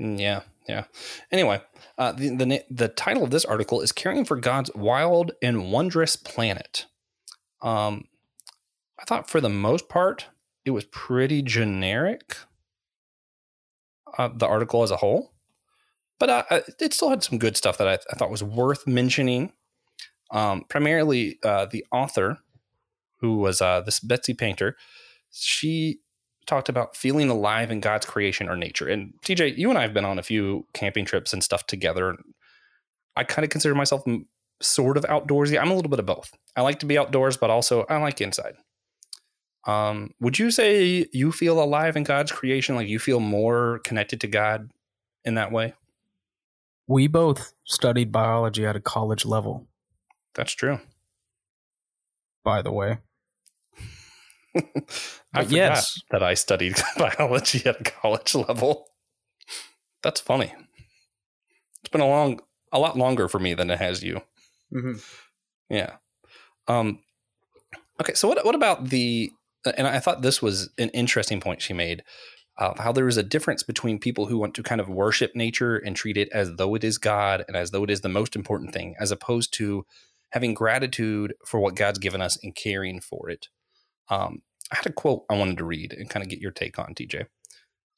Mm, 0.00 0.20
yeah, 0.20 0.42
yeah. 0.68 0.84
Anyway, 1.32 1.60
uh, 1.96 2.12
the, 2.12 2.36
the 2.36 2.64
the 2.70 2.88
title 2.88 3.24
of 3.24 3.30
this 3.30 3.46
article 3.46 3.80
is 3.80 3.92
"Caring 3.92 4.24
for 4.24 4.36
God's 4.36 4.70
Wild 4.74 5.32
and 5.42 5.72
Wondrous 5.72 6.16
Planet." 6.16 6.86
Um, 7.62 8.04
I 8.98 9.04
thought 9.04 9.30
for 9.30 9.40
the 9.40 9.48
most 9.48 9.88
part 9.88 10.26
it 10.64 10.70
was 10.70 10.84
pretty 10.84 11.42
generic. 11.42 12.36
Uh, 14.18 14.28
the 14.34 14.46
article 14.46 14.82
as 14.82 14.90
a 14.90 14.96
whole, 14.96 15.32
but 16.20 16.30
uh, 16.30 16.60
it 16.78 16.94
still 16.94 17.10
had 17.10 17.24
some 17.24 17.38
good 17.38 17.56
stuff 17.56 17.78
that 17.78 17.88
I, 17.88 17.94
I 17.94 18.16
thought 18.16 18.30
was 18.30 18.44
worth 18.44 18.86
mentioning. 18.86 19.52
Um, 20.30 20.62
primarily, 20.68 21.38
uh, 21.42 21.66
the 21.66 21.84
author 21.90 22.38
who 23.20 23.38
was 23.38 23.60
uh, 23.60 23.80
this 23.80 23.98
Betsy 23.98 24.34
Painter, 24.34 24.76
she 25.32 25.98
talked 26.46 26.68
about 26.68 26.96
feeling 26.96 27.30
alive 27.30 27.70
in 27.70 27.80
God's 27.80 28.06
creation 28.06 28.48
or 28.48 28.56
nature. 28.56 28.86
And 28.86 29.14
TJ, 29.24 29.56
you 29.56 29.70
and 29.70 29.78
I 29.78 29.82
have 29.82 29.94
been 29.94 30.04
on 30.04 30.18
a 30.18 30.22
few 30.22 30.66
camping 30.74 31.04
trips 31.04 31.32
and 31.32 31.42
stuff 31.42 31.66
together. 31.66 32.16
I 33.16 33.24
kind 33.24 33.44
of 33.44 33.50
consider 33.50 33.74
myself 33.74 34.04
sort 34.62 34.96
of 34.96 35.04
outdoorsy. 35.04 35.60
I'm 35.60 35.70
a 35.70 35.74
little 35.74 35.90
bit 35.90 35.98
of 35.98 36.06
both. 36.06 36.30
I 36.54 36.60
like 36.60 36.80
to 36.80 36.86
be 36.86 36.98
outdoors, 36.98 37.36
but 37.36 37.50
also 37.50 37.86
I 37.88 37.96
like 37.96 38.20
inside. 38.20 38.54
Um, 39.66 40.10
would 40.20 40.38
you 40.38 40.50
say 40.50 41.06
you 41.12 41.32
feel 41.32 41.62
alive 41.62 41.96
in 41.96 42.04
God's 42.04 42.32
creation? 42.32 42.76
Like 42.76 42.88
you 42.88 42.98
feel 42.98 43.20
more 43.20 43.80
connected 43.84 44.20
to 44.22 44.26
God 44.26 44.70
in 45.24 45.34
that 45.34 45.52
way? 45.52 45.74
We 46.90 47.06
both 47.06 47.52
studied 47.62 48.10
biology 48.10 48.66
at 48.66 48.74
a 48.74 48.80
college 48.80 49.24
level. 49.24 49.68
That's 50.34 50.50
true. 50.50 50.80
By 52.42 52.62
the 52.62 52.72
way. 52.72 52.98
I 54.56 55.44
forgot 55.44 55.50
yes. 55.50 56.00
that 56.10 56.24
I 56.24 56.34
studied 56.34 56.82
biology 56.98 57.64
at 57.64 57.80
a 57.80 57.84
college 57.84 58.34
level. 58.34 58.88
That's 60.02 60.20
funny. 60.20 60.52
It's 61.80 61.90
been 61.92 62.00
a 62.00 62.08
long, 62.08 62.40
a 62.72 62.80
lot 62.80 62.98
longer 62.98 63.28
for 63.28 63.38
me 63.38 63.54
than 63.54 63.70
it 63.70 63.78
has 63.78 64.02
you. 64.02 64.22
Mm-hmm. 64.74 64.94
Yeah. 65.72 65.92
Um. 66.66 66.98
Okay. 68.00 68.14
So 68.14 68.26
what? 68.26 68.44
What 68.44 68.56
about 68.56 68.86
the? 68.86 69.30
And 69.76 69.86
I 69.86 70.00
thought 70.00 70.22
this 70.22 70.42
was 70.42 70.70
an 70.76 70.88
interesting 70.88 71.40
point 71.40 71.62
she 71.62 71.72
made. 71.72 72.02
Uh, 72.60 72.74
how 72.78 72.92
there 72.92 73.08
is 73.08 73.16
a 73.16 73.22
difference 73.22 73.62
between 73.62 73.98
people 73.98 74.26
who 74.26 74.36
want 74.36 74.54
to 74.54 74.62
kind 74.62 74.82
of 74.82 74.88
worship 74.88 75.34
nature 75.34 75.78
and 75.78 75.96
treat 75.96 76.18
it 76.18 76.28
as 76.30 76.56
though 76.56 76.74
it 76.74 76.84
is 76.84 76.98
God 76.98 77.42
and 77.48 77.56
as 77.56 77.70
though 77.70 77.84
it 77.84 77.90
is 77.90 78.02
the 78.02 78.08
most 78.10 78.36
important 78.36 78.74
thing, 78.74 78.94
as 79.00 79.10
opposed 79.10 79.54
to 79.54 79.86
having 80.32 80.52
gratitude 80.52 81.34
for 81.46 81.58
what 81.58 81.74
God's 81.74 81.98
given 81.98 82.20
us 82.20 82.38
and 82.42 82.54
caring 82.54 83.00
for 83.00 83.30
it. 83.30 83.48
Um, 84.10 84.42
I 84.70 84.76
had 84.76 84.86
a 84.86 84.92
quote 84.92 85.24
I 85.30 85.38
wanted 85.38 85.56
to 85.56 85.64
read 85.64 85.94
and 85.94 86.10
kind 86.10 86.22
of 86.22 86.28
get 86.28 86.38
your 86.38 86.50
take 86.50 86.78
on, 86.78 86.94
TJ. 86.94 87.26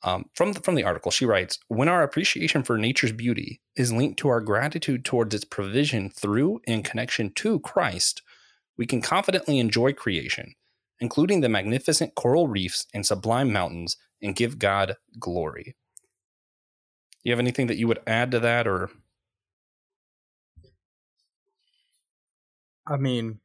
Um, 0.05 0.27
from 0.35 0.53
the, 0.53 0.61
from 0.61 0.77
the 0.77 0.85
article, 0.85 1.11
she 1.11 1.27
writes, 1.27 1.59
"When 1.66 1.88
our 1.88 2.05
appreciation 2.05 2.62
for 2.62 2.79
nature's 2.79 3.12
beauty 3.12 3.61
is 3.77 3.92
linked 3.92 4.18
to 4.20 4.29
our 4.29 4.40
gratitude 4.40 5.05
towards 5.05 5.35
its 5.35 5.44
provision 5.44 6.09
through 6.09 6.61
and 6.68 6.85
connection 6.85 7.33
to 7.35 7.59
Christ, 7.61 8.22
we 8.79 8.87
can 8.87 9.03
confidently 9.03 9.59
enjoy 9.59 9.92
creation, 9.92 10.55
including 11.01 11.40
the 11.40 11.48
magnificent 11.48 12.14
coral 12.14 12.48
reefs 12.48 12.87
and 12.94 13.05
sublime 13.05 13.53
mountains, 13.53 13.96
and 14.22 14.37
give 14.37 14.58
God 14.58 14.96
glory." 15.18 15.76
You 17.22 17.32
have 17.32 17.38
anything 17.38 17.68
that 17.68 17.76
you 17.76 17.87
would 17.87 18.00
add 18.06 18.30
to 18.32 18.40
that, 18.40 18.66
or? 18.66 18.90
I 22.87 22.96
mean, 22.96 23.38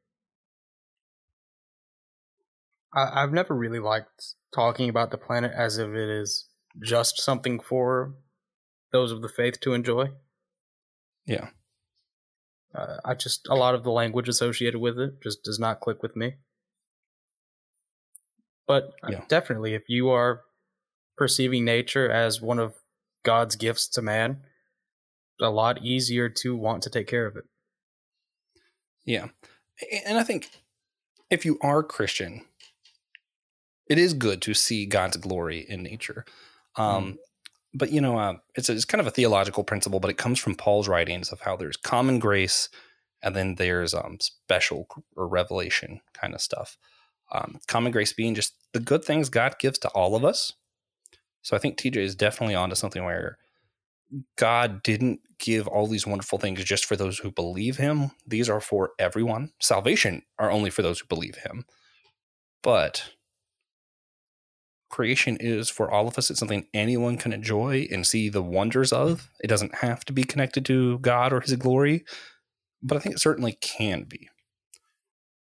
I, 2.93 3.23
I've 3.23 3.33
never 3.33 3.53
really 3.53 3.79
liked 3.79 4.33
talking 4.53 4.89
about 4.89 5.11
the 5.11 5.17
planet 5.17 5.51
as 5.55 5.77
if 5.77 5.89
it 5.89 6.09
is 6.09 6.47
just 6.81 7.21
something 7.21 7.59
for 7.59 8.15
those 8.91 9.11
of 9.11 9.21
the 9.21 9.29
faith 9.29 9.59
to 9.61 9.73
enjoy. 9.73 10.09
Yeah. 11.25 11.49
Uh, 12.73 12.97
I 13.05 13.13
just 13.13 13.47
a 13.47 13.55
lot 13.55 13.75
of 13.75 13.83
the 13.83 13.91
language 13.91 14.27
associated 14.27 14.79
with 14.79 14.97
it 14.97 15.21
just 15.21 15.43
does 15.43 15.59
not 15.59 15.79
click 15.79 16.01
with 16.01 16.15
me. 16.15 16.35
But 18.67 18.91
uh, 19.03 19.09
yeah. 19.11 19.21
definitely, 19.27 19.73
if 19.73 19.83
you 19.87 20.09
are 20.09 20.41
perceiving 21.17 21.65
nature 21.65 22.09
as 22.09 22.41
one 22.41 22.59
of 22.59 22.75
God's 23.23 23.55
gifts 23.55 23.87
to 23.89 24.01
man, 24.01 24.41
a 25.41 25.49
lot 25.49 25.83
easier 25.83 26.29
to 26.29 26.55
want 26.55 26.83
to 26.83 26.89
take 26.89 27.07
care 27.07 27.25
of 27.25 27.35
it. 27.35 27.43
Yeah, 29.05 29.27
and 30.05 30.17
I 30.17 30.23
think 30.23 30.49
if 31.29 31.45
you 31.45 31.57
are 31.61 31.83
Christian, 31.83 32.45
it 33.89 33.97
is 33.97 34.13
good 34.13 34.41
to 34.43 34.53
see 34.53 34.85
God's 34.85 35.17
glory 35.17 35.65
in 35.67 35.83
nature. 35.83 36.25
Um, 36.75 37.05
mm. 37.05 37.17
But 37.73 37.91
you 37.91 38.01
know, 38.01 38.17
uh, 38.17 38.35
it's, 38.55 38.69
a, 38.69 38.73
it's 38.73 38.85
kind 38.85 39.01
of 39.01 39.07
a 39.07 39.11
theological 39.11 39.63
principle, 39.63 39.99
but 39.99 40.09
it 40.09 40.17
comes 40.17 40.39
from 40.39 40.55
Paul's 40.55 40.87
writings 40.87 41.31
of 41.31 41.41
how 41.41 41.55
there's 41.55 41.77
common 41.77 42.19
grace, 42.19 42.69
and 43.21 43.35
then 43.35 43.55
there's 43.55 43.93
um, 43.93 44.17
special 44.19 44.87
or 45.15 45.27
revelation 45.27 46.01
kind 46.13 46.33
of 46.33 46.41
stuff. 46.41 46.77
Um, 47.31 47.59
common 47.67 47.91
grace 47.91 48.13
being 48.13 48.35
just 48.35 48.53
the 48.73 48.79
good 48.79 49.03
things 49.03 49.29
God 49.29 49.59
gives 49.59 49.79
to 49.79 49.89
all 49.89 50.15
of 50.15 50.23
us. 50.23 50.53
So 51.47 51.55
I 51.55 51.59
think 51.59 51.77
TJ 51.77 51.95
is 51.95 52.13
definitely 52.13 52.55
onto 52.55 52.75
something 52.75 53.05
where 53.05 53.37
God 54.35 54.83
didn't 54.83 55.21
give 55.39 55.65
all 55.65 55.87
these 55.87 56.05
wonderful 56.05 56.39
things 56.39 56.61
just 56.61 56.83
for 56.83 56.97
those 56.97 57.19
who 57.19 57.31
believe 57.31 57.77
Him. 57.77 58.11
These 58.27 58.49
are 58.49 58.59
for 58.59 58.91
everyone. 58.99 59.53
Salvation 59.61 60.23
are 60.37 60.51
only 60.51 60.69
for 60.69 60.81
those 60.81 60.99
who 60.99 61.07
believe 61.07 61.35
Him. 61.37 61.63
But 62.61 63.11
creation 64.89 65.37
is 65.39 65.69
for 65.69 65.89
all 65.89 66.09
of 66.09 66.17
us. 66.17 66.29
It's 66.29 66.37
something 66.37 66.67
anyone 66.73 67.15
can 67.15 67.31
enjoy 67.31 67.87
and 67.89 68.05
see 68.05 68.27
the 68.27 68.43
wonders 68.43 68.91
of. 68.91 69.31
It 69.39 69.47
doesn't 69.47 69.75
have 69.75 70.03
to 70.03 70.11
be 70.11 70.25
connected 70.25 70.65
to 70.65 70.99
God 70.99 71.31
or 71.31 71.39
His 71.39 71.55
glory, 71.55 72.03
but 72.83 72.97
I 72.97 72.99
think 72.99 73.15
it 73.15 73.21
certainly 73.21 73.53
can 73.53 74.03
be. 74.03 74.27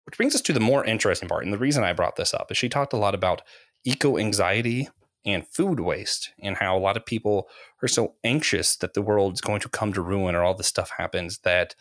Which 0.04 0.18
brings 0.18 0.34
us 0.34 0.42
to 0.42 0.52
the 0.52 0.60
more 0.60 0.84
interesting 0.84 1.30
part. 1.30 1.44
And 1.44 1.54
the 1.54 1.58
reason 1.58 1.84
I 1.84 1.94
brought 1.94 2.16
this 2.16 2.34
up 2.34 2.50
is 2.50 2.58
she 2.58 2.68
talked 2.68 2.92
a 2.92 2.98
lot 2.98 3.14
about 3.14 3.40
eco 3.82 4.18
anxiety 4.18 4.90
and 5.26 5.46
food 5.46 5.80
waste 5.80 6.30
and 6.40 6.56
how 6.56 6.76
a 6.76 6.80
lot 6.80 6.96
of 6.96 7.04
people 7.04 7.48
are 7.82 7.88
so 7.88 8.14
anxious 8.24 8.76
that 8.76 8.94
the 8.94 9.02
world's 9.02 9.40
going 9.40 9.60
to 9.60 9.68
come 9.68 9.92
to 9.92 10.00
ruin 10.00 10.34
or 10.34 10.42
all 10.42 10.54
this 10.54 10.68
stuff 10.68 10.92
happens 10.96 11.38
that 11.38 11.74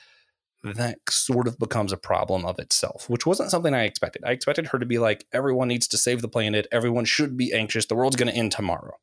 that 0.64 0.98
sort 1.10 1.48
of 1.48 1.60
becomes 1.60 1.94
a 1.94 1.98
problem 1.98 2.44
of 2.44 2.58
itself, 2.58 3.08
which 3.08 3.26
wasn't 3.26 3.52
something 3.52 3.74
I 3.74 3.84
expected. 3.84 4.24
I 4.26 4.32
expected 4.32 4.68
her 4.68 4.80
to 4.80 4.86
be 4.86 4.98
like, 4.98 5.26
everyone 5.32 5.68
needs 5.68 5.88
to 5.90 5.98
save 5.98 6.24
the 6.24 6.28
planet. 6.28 6.68
Everyone 6.72 7.06
should 7.06 7.38
be 7.38 7.54
anxious. 7.54 7.86
The 7.86 7.96
world's 7.96 8.16
going 8.16 8.32
to 8.32 8.38
end 8.38 8.52
tomorrow. 8.52 8.96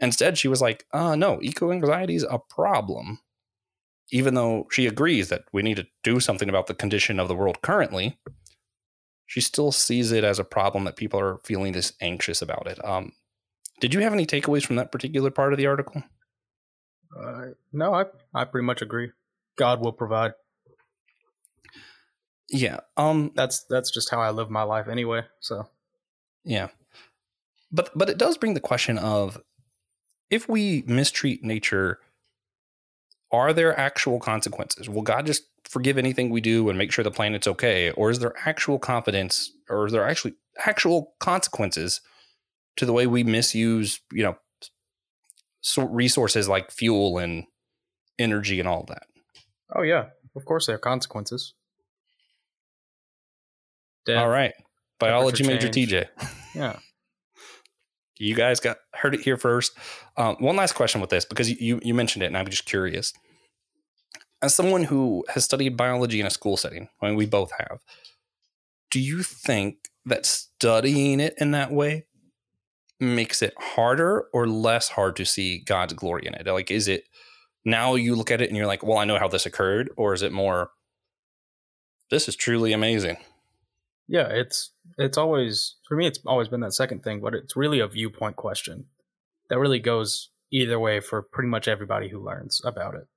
Instead, 0.00 0.38
she 0.38 0.48
was 0.48 0.62
like, 0.62 0.86
uh, 0.92 1.14
no, 1.14 1.38
eco 1.42 1.70
anxiety 1.70 2.14
is 2.14 2.26
a 2.28 2.38
problem. 2.38 3.20
Even 4.10 4.34
though 4.34 4.66
she 4.70 4.86
agrees 4.86 5.28
that 5.28 5.44
we 5.52 5.62
need 5.62 5.76
to 5.76 5.86
do 6.02 6.20
something 6.20 6.48
about 6.48 6.66
the 6.66 6.74
condition 6.74 7.20
of 7.20 7.28
the 7.28 7.34
world 7.34 7.60
currently, 7.60 8.18
she 9.26 9.40
still 9.40 9.72
sees 9.72 10.12
it 10.12 10.24
as 10.24 10.38
a 10.38 10.44
problem 10.44 10.84
that 10.84 10.96
people 10.96 11.20
are 11.20 11.38
feeling 11.44 11.72
this 11.72 11.92
anxious 12.00 12.40
about 12.40 12.66
it. 12.68 12.82
Um, 12.84 13.12
did 13.80 13.94
you 13.94 14.00
have 14.00 14.12
any 14.12 14.26
takeaways 14.26 14.64
from 14.64 14.76
that 14.76 14.92
particular 14.92 15.30
part 15.30 15.52
of 15.52 15.58
the 15.58 15.66
article? 15.66 16.02
Uh, 17.18 17.48
no, 17.72 17.94
I 17.94 18.04
I 18.34 18.44
pretty 18.44 18.66
much 18.66 18.82
agree. 18.82 19.10
God 19.56 19.80
will 19.80 19.92
provide. 19.92 20.32
Yeah. 22.48 22.80
Um 22.96 23.32
that's 23.34 23.64
that's 23.68 23.90
just 23.90 24.10
how 24.10 24.20
I 24.20 24.30
live 24.30 24.50
my 24.50 24.62
life 24.62 24.88
anyway, 24.88 25.22
so. 25.40 25.68
Yeah. 26.44 26.68
But 27.72 27.90
but 27.96 28.08
it 28.08 28.18
does 28.18 28.38
bring 28.38 28.54
the 28.54 28.60
question 28.60 28.98
of 28.98 29.40
if 30.30 30.48
we 30.48 30.82
mistreat 30.86 31.42
nature 31.44 32.00
are 33.32 33.52
there 33.52 33.78
actual 33.78 34.20
consequences? 34.20 34.88
Will 34.88 35.02
God 35.02 35.26
just 35.26 35.42
forgive 35.64 35.98
anything 35.98 36.30
we 36.30 36.40
do 36.40 36.68
and 36.68 36.78
make 36.78 36.92
sure 36.92 37.02
the 37.02 37.10
planet's 37.10 37.48
okay 37.48 37.90
or 37.90 38.10
is 38.10 38.20
there 38.20 38.34
actual 38.44 38.78
confidence 38.78 39.50
or 39.68 39.86
is 39.86 39.92
there 39.92 40.06
actually 40.06 40.34
actual 40.64 41.14
consequences 41.18 42.00
to 42.76 42.86
the 42.86 42.92
way 42.92 43.06
we 43.06 43.24
misuse, 43.24 44.00
you 44.12 44.22
know, 44.22 44.36
resources 45.88 46.48
like 46.48 46.70
fuel 46.70 47.18
and 47.18 47.44
energy 48.18 48.60
and 48.60 48.68
all 48.68 48.84
that? 48.88 49.04
Oh 49.74 49.82
yeah, 49.82 50.06
of 50.34 50.44
course 50.44 50.66
there 50.66 50.76
are 50.76 50.80
consequences. 50.80 51.54
Death, 54.04 54.18
All 54.18 54.28
right. 54.28 54.52
Biology 54.98 55.44
major 55.46 55.68
TJ. 55.68 56.06
Yeah. 56.54 56.78
you 58.16 58.34
guys 58.34 58.60
got 58.60 58.78
heard 58.94 59.14
it 59.14 59.20
here 59.20 59.36
first. 59.36 59.76
Um, 60.16 60.36
one 60.38 60.56
last 60.56 60.72
question 60.74 61.02
with 61.02 61.10
this 61.10 61.26
because 61.26 61.50
you 61.50 61.80
you 61.82 61.92
mentioned 61.92 62.22
it 62.22 62.28
and 62.28 62.38
I'm 62.38 62.46
just 62.48 62.64
curious. 62.64 63.12
As 64.40 64.54
someone 64.54 64.84
who 64.84 65.22
has 65.28 65.44
studied 65.44 65.76
biology 65.76 66.18
in 66.18 66.26
a 66.26 66.30
school 66.30 66.56
setting, 66.56 66.88
I 67.02 67.08
mean 67.08 67.16
we 67.16 67.26
both 67.26 67.50
have. 67.58 67.80
Do 68.90 69.00
you 69.00 69.22
think 69.22 69.90
that 70.06 70.24
studying 70.24 71.20
it 71.20 71.34
in 71.36 71.50
that 71.50 71.72
way 71.72 72.06
makes 72.98 73.42
it 73.42 73.54
harder 73.58 74.26
or 74.32 74.46
less 74.46 74.88
hard 74.88 75.16
to 75.16 75.24
see 75.24 75.58
God's 75.58 75.94
glory 75.94 76.26
in 76.26 76.34
it? 76.34 76.46
Like 76.46 76.70
is 76.70 76.88
it 76.88 77.04
now 77.64 77.94
you 77.94 78.14
look 78.14 78.30
at 78.30 78.40
it 78.40 78.48
and 78.48 78.56
you're 78.56 78.66
like, 78.66 78.82
"Well, 78.82 78.98
I 78.98 79.04
know 79.04 79.18
how 79.18 79.28
this 79.28 79.46
occurred," 79.46 79.90
or 79.96 80.14
is 80.14 80.22
it 80.22 80.32
more 80.32 80.70
this 82.10 82.28
is 82.28 82.36
truly 82.36 82.72
amazing? 82.72 83.16
Yeah, 84.08 84.28
it's 84.28 84.70
it's 84.98 85.18
always 85.18 85.76
for 85.88 85.96
me. 85.96 86.06
It's 86.06 86.20
always 86.26 86.48
been 86.48 86.60
that 86.60 86.74
second 86.74 87.02
thing, 87.02 87.20
but 87.20 87.34
it's 87.34 87.56
really 87.56 87.80
a 87.80 87.88
viewpoint 87.88 88.36
question 88.36 88.86
that 89.50 89.58
really 89.58 89.80
goes 89.80 90.30
either 90.52 90.78
way 90.78 91.00
for 91.00 91.22
pretty 91.22 91.48
much 91.48 91.66
everybody 91.66 92.08
who 92.08 92.24
learns 92.24 92.60
about 92.64 92.94
it. 92.94 93.08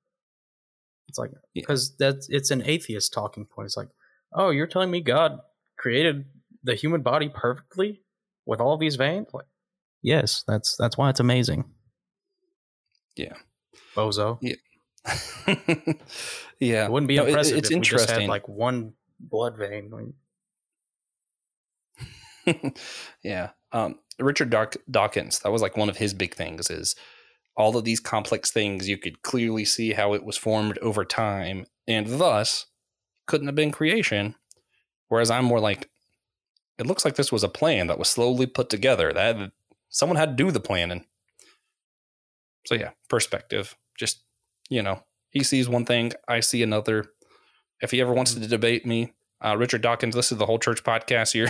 It's 1.08 1.20
like 1.20 1.32
because 1.54 1.96
yeah. 2.00 2.10
that's 2.10 2.28
it's 2.30 2.52
an 2.52 2.64
atheist 2.66 3.14
talking 3.14 3.46
point. 3.46 3.68
It's 3.68 3.78
like, 3.78 3.90
oh, 4.34 4.50
you're 4.50 4.68
telling 4.68 4.92
me 4.92 5.02
God 5.02 5.40
created 5.78 6.26
the 6.64 6.76
human 6.76 7.02
body 7.02 7.30
perfectly 7.34 8.02
with 8.46 8.60
all 8.60 8.78
these 8.78 8.96
veins? 8.96 9.28
Like, 9.32 9.46
yes, 10.02 10.44
that's 10.48 10.76
that's 10.78 10.98
why 10.98 11.10
it's 11.10 11.20
amazing. 11.20 11.66
Yeah, 13.16 13.34
bozo. 13.96 14.38
Yeah, 14.42 14.56
yeah. 16.60 16.86
It 16.86 16.92
wouldn't 16.92 17.08
be 17.08 17.18
no, 17.18 17.26
impressive. 17.26 17.58
It, 17.58 17.60
it's 17.60 17.72
interesting. 17.72 18.22
Had 18.22 18.30
like 18.30 18.48
one 18.48 18.94
blood 19.20 19.58
vein. 19.58 20.14
yeah. 23.24 23.50
Um, 23.72 24.00
Richard 24.20 24.50
Dark- 24.50 24.78
Dawkins, 24.90 25.40
that 25.40 25.52
was 25.52 25.62
like 25.62 25.78
one 25.78 25.90
of 25.90 25.98
his 25.98 26.14
big 26.14 26.36
things 26.36 26.70
is 26.70 26.96
all 27.56 27.76
of 27.76 27.84
these 27.84 28.00
complex 28.00 28.52
things, 28.52 28.88
you 28.88 28.98
could 28.98 29.22
clearly 29.22 29.66
see 29.66 29.94
how 29.94 30.14
it 30.14 30.24
was 30.24 30.38
formed 30.38 30.78
over 30.80 31.04
time 31.04 31.66
and 31.88 32.20
thus 32.20 32.68
couldn't 33.28 33.48
have 33.48 33.56
been 33.56 33.72
creation. 33.72 34.36
Whereas 35.10 35.30
I'm 35.30 35.46
more 35.46 35.60
like, 35.60 35.90
it 36.78 36.86
looks 36.86 37.04
like 37.04 37.16
this 37.16 37.32
was 37.32 37.44
a 37.44 37.50
plan 37.50 37.88
that 37.88 38.00
was 38.00 38.10
slowly 38.10 38.46
put 38.46 38.70
together. 38.70 39.12
That 39.12 39.52
someone 39.90 40.18
had 40.18 40.38
to 40.38 40.44
do 40.44 40.52
the 40.52 40.60
planning. 40.60 41.06
So 42.66 42.76
yeah, 42.76 42.92
perspective. 43.10 43.76
Just 43.98 44.24
you 44.70 44.82
know, 44.84 45.04
he 45.32 45.44
sees 45.44 45.68
one 45.68 45.86
thing, 45.86 46.14
I 46.28 46.40
see 46.40 46.64
another. 46.64 47.06
If 47.82 47.92
he 47.92 48.02
ever 48.02 48.14
wants 48.14 48.34
to 48.34 48.48
debate 48.48 48.86
me, 48.86 49.14
uh, 49.44 49.58
Richard 49.58 49.82
Dawkins, 49.82 50.16
this 50.16 50.32
is 50.32 50.38
the 50.38 50.46
whole 50.46 50.60
church 50.60 50.84
podcast 50.84 51.34
here. 51.34 51.50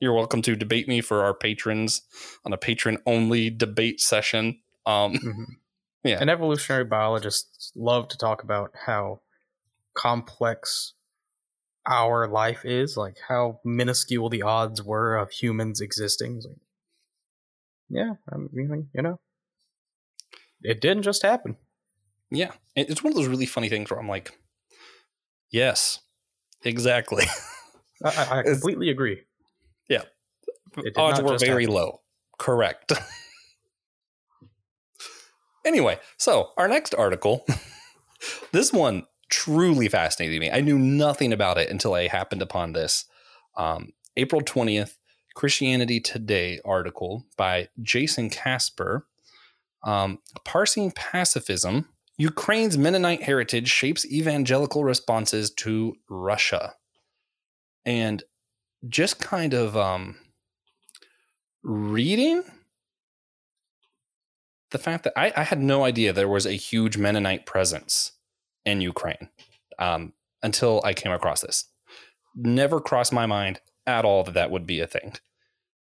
You're 0.00 0.12
welcome 0.14 0.42
to 0.42 0.56
debate 0.56 0.88
me 0.88 1.00
for 1.00 1.22
our 1.22 1.32
patrons 1.34 2.02
on 2.44 2.52
a 2.52 2.58
Patreon 2.58 2.98
only 3.06 3.48
debate 3.50 4.00
session. 4.00 4.58
Um, 4.84 5.12
Mhm. 5.14 5.44
Yeah. 6.04 6.18
And 6.20 6.28
evolutionary 6.28 6.84
biologists 6.84 7.70
love 7.76 8.08
to 8.08 8.18
talk 8.18 8.42
about 8.42 8.72
how 8.86 9.20
complex 9.94 10.94
our 11.86 12.26
life 12.26 12.64
is, 12.64 12.96
like 12.96 13.18
how 13.28 13.60
minuscule 13.64 14.28
the 14.28 14.42
odds 14.42 14.82
were 14.82 15.16
of 15.16 15.30
humans 15.30 15.80
existing. 15.80 16.42
Like, 16.44 16.56
yeah, 17.92 18.14
I 18.32 18.36
mean, 18.36 18.88
you 18.94 19.02
know, 19.02 19.20
it 20.62 20.80
didn't 20.80 21.02
just 21.02 21.22
happen. 21.22 21.56
Yeah. 22.30 22.52
It's 22.74 23.02
one 23.04 23.12
of 23.12 23.16
those 23.16 23.26
really 23.26 23.46
funny 23.46 23.68
things 23.68 23.90
where 23.90 24.00
I'm 24.00 24.08
like, 24.08 24.32
yes, 25.50 26.00
exactly. 26.64 27.24
I, 28.04 28.08
I, 28.08 28.38
I 28.38 28.42
completely 28.44 28.88
agree. 28.88 29.22
Yeah. 29.88 30.02
It 30.78 30.94
Odds 30.96 31.20
were 31.20 31.36
very 31.36 31.64
happen. 31.64 31.74
low. 31.74 32.00
Correct. 32.38 32.92
anyway, 35.66 35.98
so 36.16 36.50
our 36.56 36.68
next 36.68 36.94
article, 36.94 37.44
this 38.52 38.72
one 38.72 39.06
truly 39.28 39.88
fascinated 39.88 40.40
me. 40.40 40.50
I 40.50 40.62
knew 40.62 40.78
nothing 40.78 41.32
about 41.32 41.58
it 41.58 41.68
until 41.70 41.92
I 41.94 42.08
happened 42.08 42.40
upon 42.40 42.72
this. 42.72 43.04
Um, 43.56 43.92
April 44.16 44.40
20th, 44.40 44.96
Christianity 45.34 46.00
Today 46.00 46.60
article 46.64 47.24
by 47.36 47.68
Jayson 47.82 48.30
Casper. 48.30 49.06
Um, 49.84 50.18
Parsing 50.44 50.92
Pacifism 50.92 51.86
Ukraine's 52.18 52.76
Mennonite 52.78 53.22
heritage 53.22 53.68
shapes 53.68 54.04
evangelical 54.06 54.84
responses 54.84 55.50
to 55.54 55.96
Russia. 56.08 56.74
And 57.84 58.22
just 58.88 59.18
kind 59.18 59.54
of 59.54 59.76
um, 59.76 60.16
reading 61.62 62.44
the 64.70 64.78
fact 64.78 65.04
that 65.04 65.12
I, 65.16 65.32
I 65.36 65.42
had 65.42 65.60
no 65.60 65.84
idea 65.84 66.12
there 66.12 66.28
was 66.28 66.46
a 66.46 66.52
huge 66.52 66.96
Mennonite 66.96 67.44
presence 67.44 68.12
in 68.64 68.80
Ukraine 68.80 69.28
um, 69.78 70.12
until 70.42 70.80
I 70.84 70.94
came 70.94 71.12
across 71.12 71.40
this. 71.40 71.64
Never 72.36 72.80
crossed 72.80 73.12
my 73.12 73.26
mind 73.26 73.60
at 73.86 74.04
all 74.04 74.24
that 74.24 74.34
that 74.34 74.50
would 74.50 74.66
be 74.66 74.80
a 74.80 74.86
thing. 74.86 75.14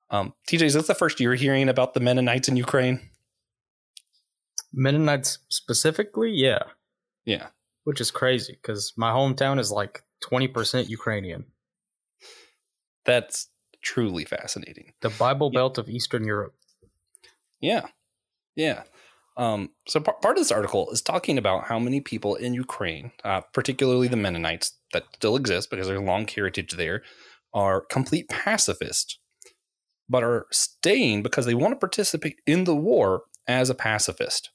Um, 0.09 0.33
TJ, 0.47 0.63
is 0.63 0.73
this 0.75 0.87
the 0.87 0.95
first 0.95 1.19
you're 1.19 1.35
hearing 1.35 1.69
about 1.69 1.93
the 1.93 1.99
Mennonites 1.99 2.47
in 2.47 2.55
Ukraine? 2.55 3.09
Mennonites 4.71 5.39
specifically, 5.49 6.31
yeah, 6.31 6.63
Yeah. 7.25 7.47
which 7.83 8.01
is 8.01 8.11
crazy 8.11 8.53
because 8.61 8.93
my 8.97 9.11
hometown 9.11 9.59
is 9.59 9.71
like 9.71 10.03
20% 10.21 10.89
Ukrainian. 10.89 11.45
That's 13.05 13.49
truly 13.81 14.25
fascinating. 14.25 14.93
The 15.01 15.09
Bible 15.09 15.49
Yeah. 15.53 15.59
Belt 15.59 15.77
of 15.77 15.89
Eastern 15.89 16.25
Europe. 16.25 16.55
Yeah. 17.59 17.87
Yeah. 18.55 18.83
Um, 19.35 19.71
so 19.87 19.99
par- 19.99 20.17
part 20.21 20.37
of 20.37 20.41
this 20.41 20.51
article 20.51 20.89
is 20.91 21.01
talking 21.01 21.37
about 21.37 21.65
how 21.65 21.79
many 21.79 22.01
people 22.01 22.35
in 22.35 22.53
Ukraine, 22.53 23.11
uh, 23.23 23.41
particularly 23.41 24.07
the 24.07 24.15
Mennonites 24.17 24.77
that 24.93 25.05
still 25.15 25.35
exist 25.35 25.69
because 25.69 25.87
there's 25.87 25.99
a 25.99 26.03
long 26.03 26.27
heritage 26.27 26.73
there, 26.73 27.03
are 27.53 27.81
complete 27.81 28.29
pacifists, 28.29 29.19
but 30.09 30.23
are 30.23 30.47
staying 30.51 31.23
because 31.23 31.45
they 31.45 31.53
want 31.53 31.73
to 31.73 31.79
participate 31.79 32.37
in 32.45 32.63
the 32.63 32.75
war 32.75 33.23
as 33.47 33.69
a 33.69 33.75
pacifist. 33.75 34.51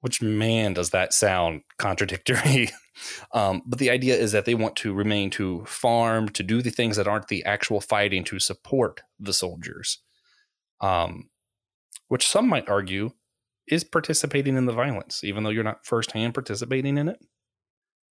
Which 0.00 0.22
man 0.22 0.72
does 0.72 0.90
that 0.90 1.12
sound 1.12 1.62
contradictory? 1.78 2.70
um, 3.34 3.62
but 3.66 3.78
the 3.78 3.90
idea 3.90 4.16
is 4.16 4.32
that 4.32 4.46
they 4.46 4.54
want 4.54 4.76
to 4.76 4.94
remain 4.94 5.28
to 5.30 5.64
farm, 5.66 6.28
to 6.30 6.42
do 6.42 6.62
the 6.62 6.70
things 6.70 6.96
that 6.96 7.06
aren't 7.06 7.28
the 7.28 7.44
actual 7.44 7.80
fighting 7.80 8.24
to 8.24 8.38
support 8.38 9.02
the 9.18 9.34
soldiers. 9.34 9.98
Um, 10.80 11.28
which 12.08 12.26
some 12.26 12.48
might 12.48 12.68
argue 12.68 13.10
is 13.68 13.84
participating 13.84 14.56
in 14.56 14.66
the 14.66 14.72
violence, 14.72 15.22
even 15.22 15.44
though 15.44 15.50
you're 15.50 15.62
not 15.62 15.84
firsthand 15.84 16.34
participating 16.34 16.98
in 16.98 17.08
it. 17.08 17.18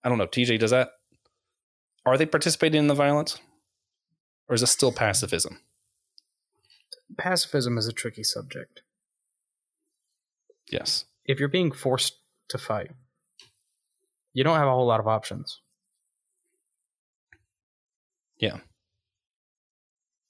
I 0.03 0.09
don't 0.09 0.17
know. 0.17 0.27
TJ, 0.27 0.59
does 0.59 0.71
that? 0.71 0.89
Are 2.05 2.17
they 2.17 2.25
participating 2.25 2.79
in 2.79 2.87
the 2.87 2.95
violence? 2.95 3.39
Or 4.49 4.55
is 4.55 4.63
it 4.63 4.67
still 4.67 4.91
pacifism? 4.91 5.59
Pacifism 7.17 7.77
is 7.77 7.87
a 7.87 7.93
tricky 7.93 8.23
subject. 8.23 8.81
Yes. 10.71 11.05
If 11.25 11.39
you're 11.39 11.49
being 11.49 11.71
forced 11.71 12.17
to 12.49 12.57
fight, 12.57 12.91
you 14.33 14.43
don't 14.43 14.57
have 14.57 14.67
a 14.67 14.71
whole 14.71 14.87
lot 14.87 14.99
of 14.99 15.07
options. 15.07 15.61
Yeah. 18.37 18.57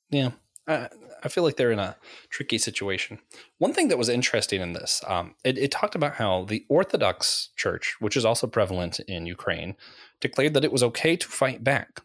Yeah. 0.09 0.31
I, 0.67 0.89
I 1.23 1.29
feel 1.29 1.43
like 1.43 1.55
they're 1.55 1.71
in 1.71 1.79
a 1.79 1.95
tricky 2.29 2.57
situation. 2.57 3.19
One 3.57 3.73
thing 3.73 3.87
that 3.87 3.97
was 3.97 4.09
interesting 4.09 4.61
in 4.61 4.73
this, 4.73 5.01
um, 5.07 5.35
it, 5.43 5.57
it 5.57 5.71
talked 5.71 5.95
about 5.95 6.15
how 6.15 6.43
the 6.43 6.65
Orthodox 6.69 7.49
Church, 7.55 7.95
which 7.99 8.17
is 8.17 8.25
also 8.25 8.45
prevalent 8.45 8.99
in 9.01 9.25
Ukraine, 9.25 9.75
declared 10.19 10.53
that 10.53 10.65
it 10.65 10.71
was 10.71 10.83
okay 10.83 11.15
to 11.15 11.27
fight 11.27 11.63
back. 11.63 12.01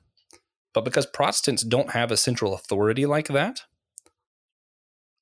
But 0.75 0.85
because 0.85 1.07
Protestants 1.07 1.63
don't 1.63 1.91
have 1.91 2.11
a 2.11 2.17
central 2.17 2.55
authority 2.55 3.07
like 3.07 3.29
that, 3.29 3.63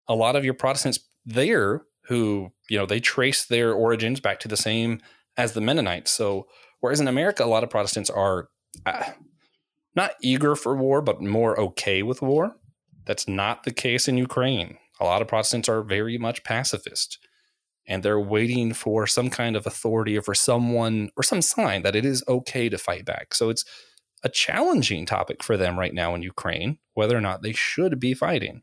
a 0.09 0.15
lot 0.15 0.37
of 0.37 0.45
your 0.45 0.55
Protestants 0.55 1.01
there 1.25 1.83
who, 2.09 2.51
you 2.69 2.79
know, 2.79 2.87
they 2.87 3.01
trace 3.01 3.45
their 3.45 3.73
origins 3.73 4.21
back 4.21 4.41
to 4.41 4.49
the 4.49 4.57
same 4.57 5.01
as 5.37 5.53
the 5.53 5.61
Mennonites. 5.61 6.11
So, 6.11 6.47
whereas 6.81 7.01
in 7.01 7.09
America, 7.09 7.45
a 7.45 7.47
lot 7.47 7.65
of 7.65 7.71
Protestants 7.71 8.11
are 8.11 8.49
uh, 8.85 9.11
not 9.95 10.13
eager 10.23 10.55
for 10.55 10.77
war, 10.77 11.03
but 11.03 11.21
more 11.21 11.59
okay 11.59 12.03
with 12.03 12.23
war. 12.23 12.57
That's 13.07 13.27
not 13.27 13.65
the 13.65 13.73
case 13.73 14.09
in 14.09 14.19
Ukraine. 14.19 14.79
A 15.01 15.05
lot 15.05 15.23
of 15.23 15.29
Protestants 15.29 15.69
are 15.69 15.83
very 15.83 16.19
much 16.19 16.45
pacifist 16.45 17.19
and 17.87 18.03
they're 18.03 18.21
waiting 18.21 18.73
for 18.73 19.07
some 19.07 19.31
kind 19.31 19.57
of 19.57 19.67
authority 19.67 20.17
or 20.17 20.23
for 20.23 20.35
someone 20.35 21.11
or 21.17 21.23
some 21.23 21.41
sign 21.41 21.83
that 21.83 21.97
it 21.97 22.05
is 22.05 22.25
okay 22.29 22.69
to 22.69 22.79
fight 22.79 23.05
back. 23.05 23.35
So 23.35 23.49
it's 23.49 23.65
a 24.23 24.29
challenging 24.29 25.07
topic 25.07 25.43
for 25.43 25.57
them 25.57 25.79
right 25.79 25.95
now 25.95 26.15
in 26.15 26.23
Ukraine, 26.23 26.79
whether 26.95 27.17
or 27.17 27.21
not 27.21 27.43
they 27.43 27.53
should 27.53 28.01
be 28.01 28.15
fighting. 28.15 28.63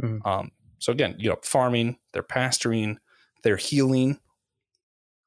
Mhm. 0.00 0.26
Um, 0.26 0.52
so 0.78 0.92
again, 0.92 1.14
you 1.18 1.28
know, 1.28 1.38
farming, 1.42 1.98
they're 2.12 2.22
pasturing, 2.22 2.98
they're 3.42 3.56
healing, 3.56 4.18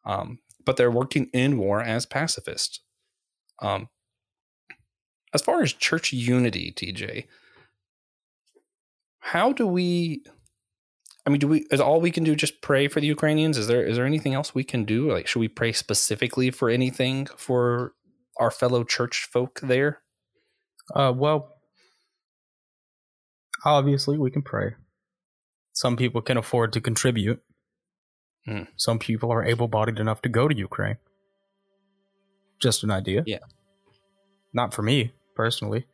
um, 0.03 0.39
but 0.65 0.77
they're 0.77 0.91
working 0.91 1.29
in 1.31 1.57
war 1.57 1.81
as 1.81 2.05
pacifists. 2.05 2.81
Um, 3.59 3.89
as 5.33 5.41
far 5.41 5.61
as 5.61 5.73
church 5.73 6.11
unity, 6.11 6.71
TJ, 6.71 7.27
how 9.19 9.53
do 9.53 9.65
we 9.67 10.23
I 11.25 11.31
mean, 11.31 11.39
do 11.39 11.47
we 11.47 11.65
is 11.71 11.79
all 11.79 11.99
we 11.99 12.11
can 12.11 12.23
do 12.23 12.35
just 12.35 12.61
pray 12.61 12.87
for 12.87 12.99
the 13.01 13.07
Ukrainians? 13.07 13.57
Is 13.57 13.67
there 13.67 13.83
is 13.83 13.97
there 13.97 14.05
anything 14.05 14.33
else 14.33 14.53
we 14.53 14.63
can 14.63 14.85
do? 14.85 15.11
Like 15.11 15.27
should 15.27 15.39
we 15.39 15.47
pray 15.47 15.71
specifically 15.71 16.51
for 16.51 16.69
anything 16.69 17.25
for 17.35 17.93
our 18.39 18.51
fellow 18.51 18.83
church 18.83 19.27
folk 19.31 19.59
there? 19.61 20.01
Uh, 20.93 21.13
well, 21.15 21.55
obviously 23.63 24.17
we 24.17 24.31
can 24.31 24.41
pray. 24.41 24.75
Some 25.73 25.97
people 25.97 26.21
can 26.21 26.37
afford 26.37 26.73
to 26.73 26.81
contribute. 26.81 27.41
Hmm. 28.45 28.63
Some 28.77 28.99
people 28.99 29.31
are 29.31 29.43
able-bodied 29.43 29.99
enough 29.99 30.21
to 30.21 30.29
go 30.29 30.47
to 30.47 30.55
Ukraine. 30.55 30.97
Just 32.61 32.83
an 32.83 32.91
idea. 32.91 33.23
Yeah. 33.25 33.39
Not 34.53 34.73
for 34.73 34.81
me 34.81 35.11
personally, 35.35 35.85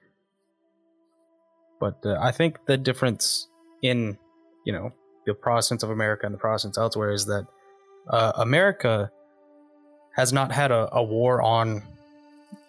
but 1.80 1.98
uh, 2.06 2.18
I 2.22 2.32
think 2.32 2.60
the 2.68 2.78
difference 2.78 3.48
in 3.82 4.18
you 4.66 4.74
know 4.74 4.92
the 5.26 5.34
Protestants 5.34 5.84
of 5.84 5.90
America 5.90 6.28
and 6.28 6.36
the 6.36 6.38
Protestants 6.38 6.78
elsewhere 6.78 7.12
is 7.12 7.26
that 7.26 7.48
uh, 8.08 8.34
America 8.36 9.12
has 10.16 10.32
not 10.32 10.52
had 10.52 10.72
a, 10.72 10.90
a 10.92 11.02
war 11.02 11.42
on 11.42 11.82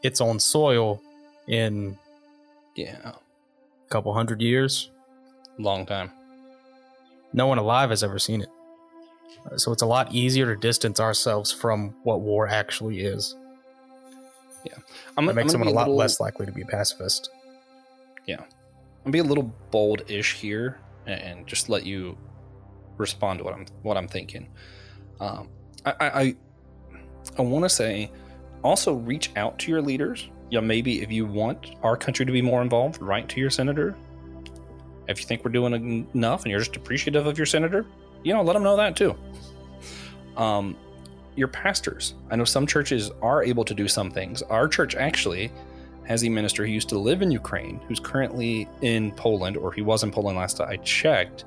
its 0.02 0.20
own 0.20 0.38
soil 0.40 1.00
in 1.46 1.98
Yeah. 2.76 3.12
a 3.12 3.88
couple 3.90 4.12
hundred 4.14 4.40
years. 4.40 4.90
Long 5.58 5.86
time. 5.86 6.10
No 7.32 7.46
one 7.46 7.58
alive 7.58 7.90
has 7.90 8.02
ever 8.02 8.18
seen 8.18 8.42
it. 8.42 8.48
Uh, 9.50 9.56
So 9.56 9.72
it's 9.72 9.82
a 9.82 9.86
lot 9.86 10.12
easier 10.12 10.46
to 10.54 10.60
distance 10.60 11.00
ourselves 11.00 11.50
from 11.52 11.94
what 12.04 12.20
war 12.20 12.46
actually 12.48 13.00
is. 13.00 13.34
I'm, 15.16 15.26
That 15.26 15.32
I'm 15.32 15.36
makes 15.36 15.36
gonna 15.36 15.50
someone 15.50 15.68
a 15.68 15.72
lot 15.72 15.82
little- 15.88 15.96
less 15.96 16.20
likely 16.20 16.46
to 16.46 16.52
be 16.52 16.62
a 16.62 16.66
pacifist. 16.66 17.30
Yeah 18.26 18.44
I'll 19.04 19.10
be 19.12 19.18
a 19.18 19.24
little 19.24 19.52
bold-ish 19.72 20.34
here 20.34 20.78
and 21.06 21.44
just 21.46 21.68
let 21.68 21.84
you 21.84 22.16
respond 22.96 23.38
to 23.40 23.44
what 23.44 23.52
I'm 23.54 23.66
what 23.82 23.96
I'm 23.96 24.06
thinking. 24.08 24.48
Um, 25.20 25.48
I 25.84 25.94
I, 26.00 26.36
I 27.38 27.42
want 27.42 27.64
to 27.64 27.68
say 27.68 28.10
also 28.62 28.94
reach 28.94 29.30
out 29.36 29.58
to 29.60 29.70
your 29.70 29.82
leaders. 29.82 30.28
Know, 30.50 30.60
maybe 30.60 31.00
if 31.00 31.10
you 31.10 31.24
want 31.24 31.76
our 31.82 31.96
country 31.96 32.26
to 32.26 32.32
be 32.32 32.42
more 32.42 32.60
involved, 32.60 33.00
write 33.00 33.28
to 33.30 33.40
your 33.40 33.48
senator. 33.48 33.96
If 35.08 35.18
you 35.18 35.26
think 35.26 35.44
we're 35.44 35.50
doing 35.50 36.06
enough 36.14 36.42
and 36.42 36.50
you're 36.50 36.60
just 36.60 36.76
appreciative 36.76 37.26
of 37.26 37.38
your 37.38 37.46
senator, 37.46 37.86
you 38.22 38.34
know, 38.34 38.42
let 38.42 38.52
them 38.52 38.62
know 38.62 38.76
that 38.76 38.94
too. 38.94 39.16
Um, 40.36 40.76
your 41.36 41.48
pastors. 41.48 42.14
I 42.30 42.36
know 42.36 42.44
some 42.44 42.66
churches 42.66 43.10
are 43.22 43.42
able 43.42 43.64
to 43.64 43.74
do 43.74 43.88
some 43.88 44.10
things. 44.10 44.42
Our 44.42 44.68
church 44.68 44.94
actually 44.94 45.50
has 46.04 46.24
a 46.24 46.28
minister 46.28 46.66
who 46.66 46.72
used 46.72 46.90
to 46.90 46.98
live 46.98 47.22
in 47.22 47.30
Ukraine, 47.30 47.80
who's 47.88 48.00
currently 48.00 48.68
in 48.82 49.12
Poland, 49.12 49.56
or 49.56 49.72
he 49.72 49.80
was 49.80 50.02
in 50.02 50.10
Poland 50.10 50.36
last 50.36 50.58
time 50.58 50.68
I 50.68 50.76
checked, 50.76 51.44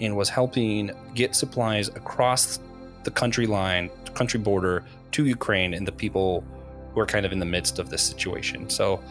and 0.00 0.16
was 0.16 0.28
helping 0.28 0.90
get 1.14 1.34
supplies 1.34 1.88
across 1.88 2.60
the 3.04 3.10
country 3.10 3.46
line, 3.46 3.90
country 4.14 4.40
border 4.40 4.84
to 5.12 5.26
Ukraine 5.26 5.74
and 5.74 5.86
the 5.86 5.92
people 5.92 6.44
who 6.92 7.00
are 7.00 7.06
kind 7.06 7.24
of 7.24 7.32
in 7.32 7.38
the 7.38 7.46
midst 7.46 7.78
of 7.78 7.90
this 7.90 8.02
situation. 8.02 8.68
So 8.68 9.02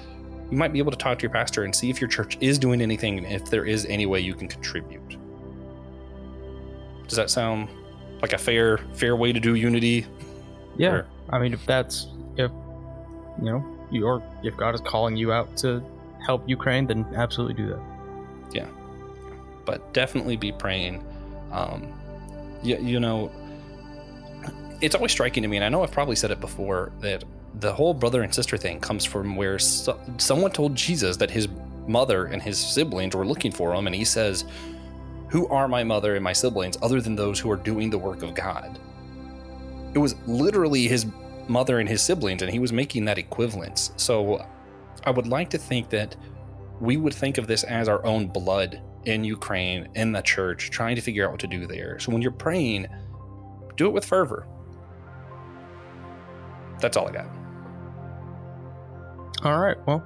you 0.49 0.57
might 0.57 0.73
be 0.73 0.79
able 0.79 0.91
to 0.91 0.97
talk 0.97 1.17
to 1.19 1.23
your 1.23 1.31
pastor 1.31 1.63
and 1.63 1.75
see 1.75 1.89
if 1.89 2.01
your 2.01 2.09
church 2.09 2.37
is 2.41 2.59
doing 2.59 2.81
anything 2.81 3.17
and 3.17 3.27
if 3.27 3.49
there 3.49 3.65
is 3.65 3.85
any 3.85 4.05
way 4.05 4.19
you 4.19 4.33
can 4.33 4.47
contribute. 4.47 5.17
Does 7.07 7.15
that 7.15 7.29
sound 7.29 7.69
like 8.21 8.33
a 8.33 8.37
fair 8.37 8.77
fair 8.93 9.15
way 9.15 9.33
to 9.33 9.39
do 9.39 9.55
unity? 9.55 10.05
Yeah. 10.77 10.93
Or- 10.93 11.07
I 11.29 11.39
mean, 11.39 11.53
if 11.53 11.65
that's 11.65 12.07
if 12.37 12.51
you 13.39 13.45
know 13.45 13.65
you 13.91 14.05
or 14.05 14.23
if 14.43 14.55
God 14.57 14.75
is 14.75 14.81
calling 14.81 15.15
you 15.15 15.31
out 15.31 15.55
to 15.57 15.83
help 16.25 16.47
Ukraine, 16.47 16.87
then 16.87 17.05
absolutely 17.15 17.55
do 17.55 17.69
that. 17.69 17.81
Yeah. 18.53 18.67
But 19.65 19.93
definitely 19.93 20.37
be 20.37 20.51
praying. 20.51 21.05
Um, 21.51 21.87
you, 22.63 22.77
you 22.77 22.99
know, 22.99 23.31
it's 24.81 24.95
always 24.95 25.11
striking 25.11 25.43
to 25.43 25.49
me, 25.49 25.57
and 25.57 25.63
I 25.63 25.69
know 25.69 25.83
I've 25.83 25.91
probably 25.91 26.15
said 26.15 26.31
it 26.31 26.39
before, 26.39 26.91
that 26.99 27.23
the 27.59 27.73
whole 27.73 27.93
brother 27.93 28.23
and 28.23 28.33
sister 28.33 28.57
thing 28.57 28.79
comes 28.79 29.05
from 29.05 29.35
where 29.35 29.59
so, 29.59 29.99
someone 30.17 30.51
told 30.51 30.75
Jesus 30.75 31.17
that 31.17 31.29
his 31.29 31.47
mother 31.87 32.25
and 32.25 32.41
his 32.41 32.57
siblings 32.57 33.15
were 33.15 33.25
looking 33.25 33.51
for 33.51 33.73
him, 33.73 33.87
and 33.87 33.95
he 33.95 34.05
says, 34.05 34.45
Who 35.29 35.47
are 35.47 35.67
my 35.67 35.83
mother 35.83 36.15
and 36.15 36.23
my 36.23 36.33
siblings 36.33 36.77
other 36.81 37.01
than 37.01 37.15
those 37.15 37.39
who 37.39 37.51
are 37.51 37.57
doing 37.57 37.89
the 37.89 37.97
work 37.97 38.23
of 38.23 38.33
God? 38.33 38.79
It 39.93 39.99
was 39.99 40.15
literally 40.25 40.87
his 40.87 41.05
mother 41.47 41.79
and 41.79 41.87
his 41.87 42.01
siblings, 42.01 42.41
and 42.41 42.51
he 42.51 42.59
was 42.59 42.71
making 42.71 43.05
that 43.05 43.17
equivalence. 43.17 43.91
So 43.97 44.45
I 45.03 45.11
would 45.11 45.27
like 45.27 45.49
to 45.51 45.57
think 45.57 45.89
that 45.89 46.15
we 46.79 46.97
would 46.97 47.13
think 47.13 47.37
of 47.37 47.47
this 47.47 47.63
as 47.63 47.87
our 47.87 48.03
own 48.05 48.27
blood 48.27 48.81
in 49.05 49.23
Ukraine, 49.23 49.87
in 49.95 50.11
the 50.11 50.21
church, 50.21 50.69
trying 50.69 50.95
to 50.95 51.01
figure 51.01 51.25
out 51.25 51.31
what 51.31 51.39
to 51.41 51.47
do 51.47 51.67
there. 51.67 51.99
So 51.99 52.11
when 52.11 52.21
you're 52.21 52.31
praying, 52.31 52.87
do 53.75 53.87
it 53.87 53.93
with 53.93 54.05
fervor. 54.05 54.47
That's 56.81 56.97
all 56.97 57.07
I 57.07 57.11
got. 57.11 57.27
All 59.43 59.59
right. 59.59 59.77
Well, 59.87 60.03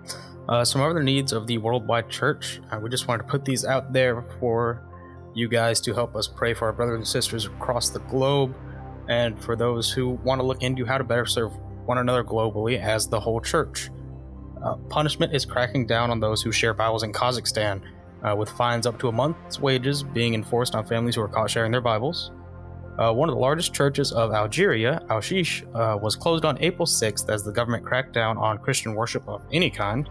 uh, 0.47 0.63
some 0.63 0.81
other 0.81 1.01
needs 1.01 1.33
of 1.33 1.47
the 1.47 1.57
worldwide 1.57 2.09
church. 2.09 2.61
Uh, 2.71 2.79
we 2.79 2.89
just 2.89 3.07
wanted 3.07 3.23
to 3.23 3.29
put 3.29 3.43
these 3.43 3.65
out 3.65 3.91
there 3.91 4.21
for 4.39 4.81
you 5.33 5.47
guys 5.49 5.81
to 5.81 5.93
help 5.93 6.15
us 6.15 6.27
pray 6.27 6.53
for 6.53 6.65
our 6.65 6.73
brothers 6.73 6.95
and 6.95 7.07
sisters 7.07 7.45
across 7.45 7.89
the 7.89 7.99
globe, 7.99 8.55
and 9.09 9.41
for 9.43 9.55
those 9.55 9.91
who 9.91 10.11
want 10.23 10.39
to 10.39 10.47
look 10.47 10.63
into 10.63 10.85
how 10.85 10.97
to 10.97 11.03
better 11.03 11.25
serve 11.25 11.51
one 11.85 11.97
another 11.97 12.23
globally 12.23 12.79
as 12.79 13.07
the 13.07 13.19
whole 13.19 13.41
church. 13.41 13.89
Uh, 14.63 14.75
punishment 14.89 15.33
is 15.33 15.45
cracking 15.45 15.85
down 15.85 16.09
on 16.09 16.19
those 16.19 16.41
who 16.41 16.51
share 16.51 16.73
Bibles 16.73 17.03
in 17.03 17.11
Kazakhstan, 17.11 17.81
uh, 18.23 18.35
with 18.35 18.49
fines 18.49 18.87
up 18.87 18.97
to 18.99 19.09
a 19.09 19.11
month's 19.11 19.59
wages 19.59 20.01
being 20.01 20.33
enforced 20.33 20.73
on 20.73 20.85
families 20.85 21.15
who 21.15 21.21
are 21.21 21.27
caught 21.27 21.49
sharing 21.49 21.71
their 21.71 21.81
Bibles. 21.81 22.31
Uh, 22.97 23.11
one 23.11 23.27
of 23.27 23.35
the 23.35 23.41
largest 23.41 23.73
churches 23.73 24.11
of 24.13 24.31
Algeria, 24.31 25.03
Al 25.09 25.19
Shish, 25.19 25.63
uh, 25.73 25.97
was 26.01 26.15
closed 26.15 26.45
on 26.45 26.57
April 26.61 26.85
6th 26.85 27.29
as 27.29 27.43
the 27.43 27.51
government 27.51 27.83
cracked 27.85 28.13
down 28.13 28.37
on 28.37 28.57
Christian 28.57 28.95
worship 28.95 29.27
of 29.27 29.41
any 29.51 29.69
kind. 29.69 30.09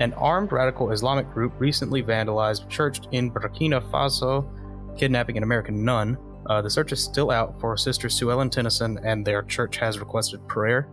An 0.00 0.12
armed 0.14 0.50
radical 0.50 0.90
Islamic 0.90 1.30
group 1.32 1.52
recently 1.58 2.02
vandalized 2.02 2.66
a 2.66 2.68
church 2.68 3.00
in 3.12 3.30
Burkina 3.30 3.80
Faso, 3.90 4.48
kidnapping 4.96 5.36
an 5.36 5.42
American 5.42 5.84
nun. 5.84 6.18
Uh, 6.46 6.60
the 6.60 6.70
search 6.70 6.92
is 6.92 7.02
still 7.02 7.30
out 7.30 7.60
for 7.60 7.76
Sister 7.76 8.08
Suellen 8.08 8.50
Tennyson, 8.50 8.98
and 9.04 9.24
their 9.24 9.42
church 9.42 9.76
has 9.76 10.00
requested 10.00 10.46
prayer. 10.48 10.88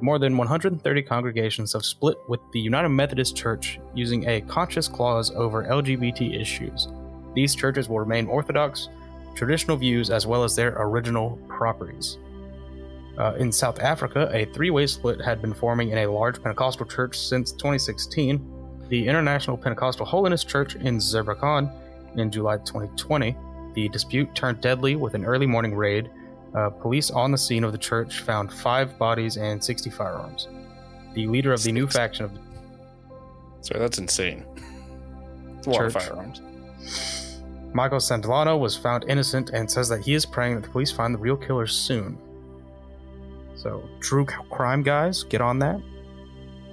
More 0.00 0.18
than 0.18 0.36
130 0.36 1.02
congregations 1.02 1.74
have 1.74 1.84
split 1.84 2.16
with 2.28 2.40
the 2.52 2.60
United 2.60 2.88
Methodist 2.88 3.36
Church 3.36 3.78
using 3.94 4.28
a 4.28 4.40
conscious 4.42 4.88
clause 4.88 5.30
over 5.30 5.64
LGBT 5.64 6.40
issues. 6.40 6.88
These 7.34 7.54
churches 7.54 7.88
will 7.88 8.00
remain 8.00 8.26
orthodox, 8.26 8.88
traditional 9.34 9.76
views 9.76 10.10
as 10.10 10.26
well 10.26 10.44
as 10.44 10.54
their 10.56 10.74
original 10.78 11.38
properties. 11.48 12.18
Uh, 13.18 13.34
in 13.34 13.52
South 13.52 13.78
Africa, 13.80 14.30
a 14.32 14.46
three 14.46 14.70
way 14.70 14.86
split 14.86 15.20
had 15.20 15.42
been 15.42 15.52
forming 15.52 15.90
in 15.90 15.98
a 15.98 16.06
large 16.06 16.42
Pentecostal 16.42 16.86
church 16.86 17.18
since 17.18 17.52
2016. 17.52 18.48
The 18.88 19.06
International 19.06 19.56
Pentecostal 19.56 20.06
Holiness 20.06 20.44
Church 20.44 20.74
in 20.76 20.98
Zuurbekom 20.98 21.70
in 22.18 22.30
July 22.30 22.56
2020. 22.58 23.36
The 23.74 23.88
dispute 23.88 24.34
turned 24.34 24.60
deadly 24.60 24.96
with 24.96 25.14
an 25.14 25.24
early 25.24 25.46
morning 25.46 25.74
raid. 25.74 26.10
Uh, 26.54 26.68
police 26.68 27.10
on 27.10 27.32
the 27.32 27.38
scene 27.38 27.64
of 27.64 27.72
the 27.72 27.78
church 27.78 28.20
found 28.20 28.52
five 28.52 28.98
bodies 28.98 29.36
and 29.38 29.62
60 29.62 29.90
firearms. 29.90 30.48
The 31.14 31.26
leader 31.26 31.52
of 31.52 31.62
the 31.62 31.72
new 31.72 31.86
faction 31.86 32.26
of 32.26 32.32
Sorry, 33.60 33.78
that's 33.80 33.98
insane. 33.98 34.44
It's 35.58 35.68
a 35.68 35.70
lot 35.70 35.84
of 35.84 35.92
Church. 35.92 36.02
firearms. 36.08 36.42
Michael 37.74 37.98
Santillano 37.98 38.58
was 38.58 38.76
found 38.76 39.04
innocent 39.08 39.50
and 39.50 39.70
says 39.70 39.88
that 39.88 40.00
he 40.00 40.14
is 40.14 40.26
praying 40.26 40.56
that 40.56 40.62
the 40.64 40.68
police 40.68 40.90
find 40.92 41.14
the 41.14 41.18
real 41.18 41.36
killers 41.36 41.72
soon. 41.72 42.18
So, 43.54 43.88
true 44.00 44.24
crime 44.24 44.82
guys, 44.82 45.22
get 45.24 45.40
on 45.40 45.58
that. 45.60 45.80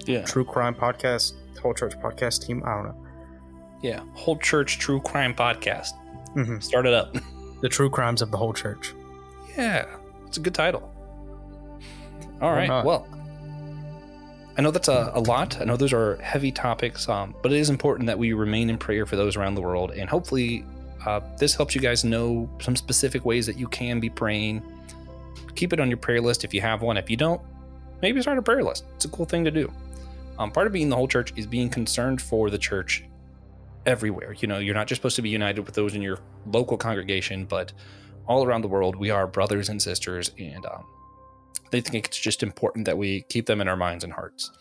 Yeah. 0.06 0.24
True 0.24 0.44
crime 0.44 0.76
podcast, 0.76 1.34
whole 1.62 1.74
church 1.74 1.94
podcast 2.00 2.46
team. 2.46 2.64
I 2.66 2.74
don't 2.76 2.86
know. 2.86 3.06
Yeah. 3.82 4.02
Whole 4.14 4.38
church 4.38 4.80
true 4.80 5.00
crime 5.02 5.34
podcast. 5.34 5.92
hmm 6.34 6.60
Start 6.60 6.86
it 6.86 6.94
up. 6.94 7.16
The 7.62 7.68
true 7.68 7.90
crimes 7.90 8.22
of 8.22 8.32
the 8.32 8.38
whole 8.38 8.54
church. 8.54 8.94
Yeah, 9.58 9.86
it's 10.26 10.38
a 10.38 10.40
good 10.40 10.56
title. 10.56 10.90
All 12.42 12.54
right. 12.54 12.70
Well, 12.86 13.06
I 14.58 14.62
know 14.62 14.72
that's 14.72 14.88
a, 14.88 15.12
a 15.14 15.20
lot. 15.20 15.60
I 15.60 15.66
know 15.66 15.76
those 15.76 15.92
are 15.92 16.16
heavy 16.22 16.54
topics, 16.54 17.10
um, 17.10 17.36
but 17.44 17.52
it 17.52 17.58
is 17.58 17.70
important 17.70 18.08
that 18.08 18.18
we 18.18 18.32
remain 18.32 18.70
in 18.70 18.78
prayer 18.78 19.06
for 19.06 19.18
those 19.18 19.36
around 19.36 19.56
the 19.56 19.62
world. 19.62 19.92
And 19.92 20.10
hopefully, 20.10 20.64
uh, 21.10 21.22
this 21.38 21.56
helps 21.56 21.74
you 21.74 21.82
guys 21.82 22.04
know 22.04 22.48
some 22.62 22.76
specific 22.76 23.26
ways 23.26 23.48
that 23.48 23.58
you 23.58 23.68
can 23.68 24.00
be 24.00 24.10
praying. 24.10 24.62
Keep 25.56 25.74
it 25.74 25.80
on 25.80 25.90
your 25.90 25.98
prayer 25.98 26.22
list 26.22 26.44
if 26.44 26.54
you 26.54 26.62
have 26.62 26.84
one. 26.84 26.98
If 26.98 27.10
you 27.10 27.18
don't, 27.18 27.42
maybe 28.04 28.22
start 28.22 28.38
a 28.38 28.44
prayer 28.44 28.64
list. 28.64 28.86
It's 28.96 29.06
a 29.06 29.10
cool 29.10 29.26
thing 29.26 29.44
to 29.44 29.50
do. 29.50 29.72
Um, 30.38 30.52
part 30.52 30.68
of 30.68 30.74
being 30.74 30.88
the 30.88 30.96
whole 30.96 31.08
church 31.08 31.34
is 31.36 31.48
being 31.48 31.68
concerned 31.68 32.22
for 32.22 32.52
the 32.52 32.60
church 32.60 33.04
everywhere. 33.88 34.34
You 34.34 34.48
know, 34.48 34.60
you're 34.60 34.76
not 34.76 34.86
just 34.86 35.00
supposed 35.00 35.16
to 35.16 35.24
be 35.24 35.30
united 35.30 35.66
with 35.66 35.74
those 35.74 35.96
in 35.96 36.04
your 36.04 36.20
local 36.46 36.78
congregation, 36.78 37.46
but 37.46 37.74
all 38.28 38.46
around 38.46 38.62
the 38.62 38.68
world, 38.68 38.96
we 38.96 39.10
are 39.10 39.26
brothers 39.26 39.68
and 39.68 39.82
sisters, 39.82 40.30
and 40.38 40.64
um, 40.68 40.86
they 41.72 41.82
think 41.82 42.06
it's 42.06 42.20
just 42.20 42.44
important 42.44 42.86
that 42.86 43.00
we 43.00 43.24
keep 43.30 43.48
them 43.48 43.62
in 43.62 43.68
our 43.68 43.76
minds 43.76 44.04
and 44.04 44.14
hearts. 44.14 44.52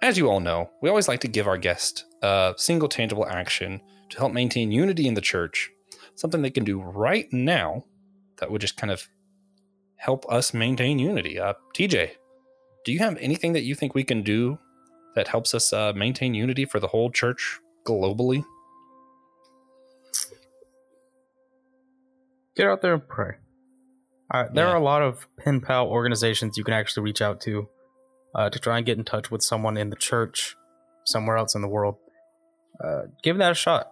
As 0.00 0.16
you 0.16 0.30
all 0.30 0.40
know, 0.40 0.70
we 0.80 0.88
always 0.88 1.06
like 1.06 1.20
to 1.20 1.28
give 1.28 1.46
our 1.46 1.58
guest 1.58 2.06
a 2.22 2.54
single 2.56 2.88
tangible 2.88 3.26
action 3.26 3.82
to 4.10 4.18
help 4.18 4.32
maintain 4.32 4.70
unity 4.72 5.06
in 5.08 5.14
the 5.14 5.20
church, 5.20 5.70
something 6.14 6.42
they 6.42 6.50
can 6.50 6.64
do 6.64 6.80
right 6.80 7.32
now 7.32 7.84
that 8.38 8.50
would 8.50 8.60
just 8.60 8.76
kind 8.76 8.90
of 8.90 9.08
help 9.96 10.24
us 10.30 10.52
maintain 10.54 10.98
unity. 10.98 11.38
Uh, 11.38 11.54
TJ, 11.74 12.12
do 12.84 12.92
you 12.92 12.98
have 13.00 13.16
anything 13.18 13.52
that 13.52 13.62
you 13.62 13.74
think 13.74 13.94
we 13.94 14.04
can 14.04 14.22
do 14.22 14.58
that 15.14 15.28
helps 15.28 15.54
us 15.54 15.72
uh, 15.72 15.92
maintain 15.94 16.34
unity 16.34 16.64
for 16.64 16.80
the 16.80 16.86
whole 16.88 17.10
church 17.10 17.60
globally? 17.86 18.44
Get 22.56 22.66
out 22.66 22.82
there 22.82 22.94
and 22.94 23.06
pray. 23.06 23.36
Uh, 24.32 24.44
there 24.52 24.66
Yeah. 24.66 24.72
are 24.72 24.76
a 24.76 24.82
lot 24.82 25.02
of 25.02 25.26
pen 25.38 25.60
pal 25.60 25.88
organizations 25.88 26.56
you 26.56 26.64
can 26.64 26.74
actually 26.74 27.04
reach 27.04 27.20
out 27.22 27.40
to 27.42 27.68
uh, 28.32 28.48
to 28.48 28.60
try 28.60 28.76
and 28.76 28.86
get 28.86 28.96
in 28.96 29.02
touch 29.04 29.28
with 29.30 29.42
someone 29.42 29.76
in 29.76 29.90
the 29.90 29.96
church, 29.96 30.54
somewhere 31.04 31.36
else 31.36 31.56
in 31.56 31.62
the 31.62 31.68
world. 31.68 31.96
Uh, 32.82 33.02
give 33.24 33.38
that 33.38 33.50
a 33.50 33.54
shot. 33.56 33.90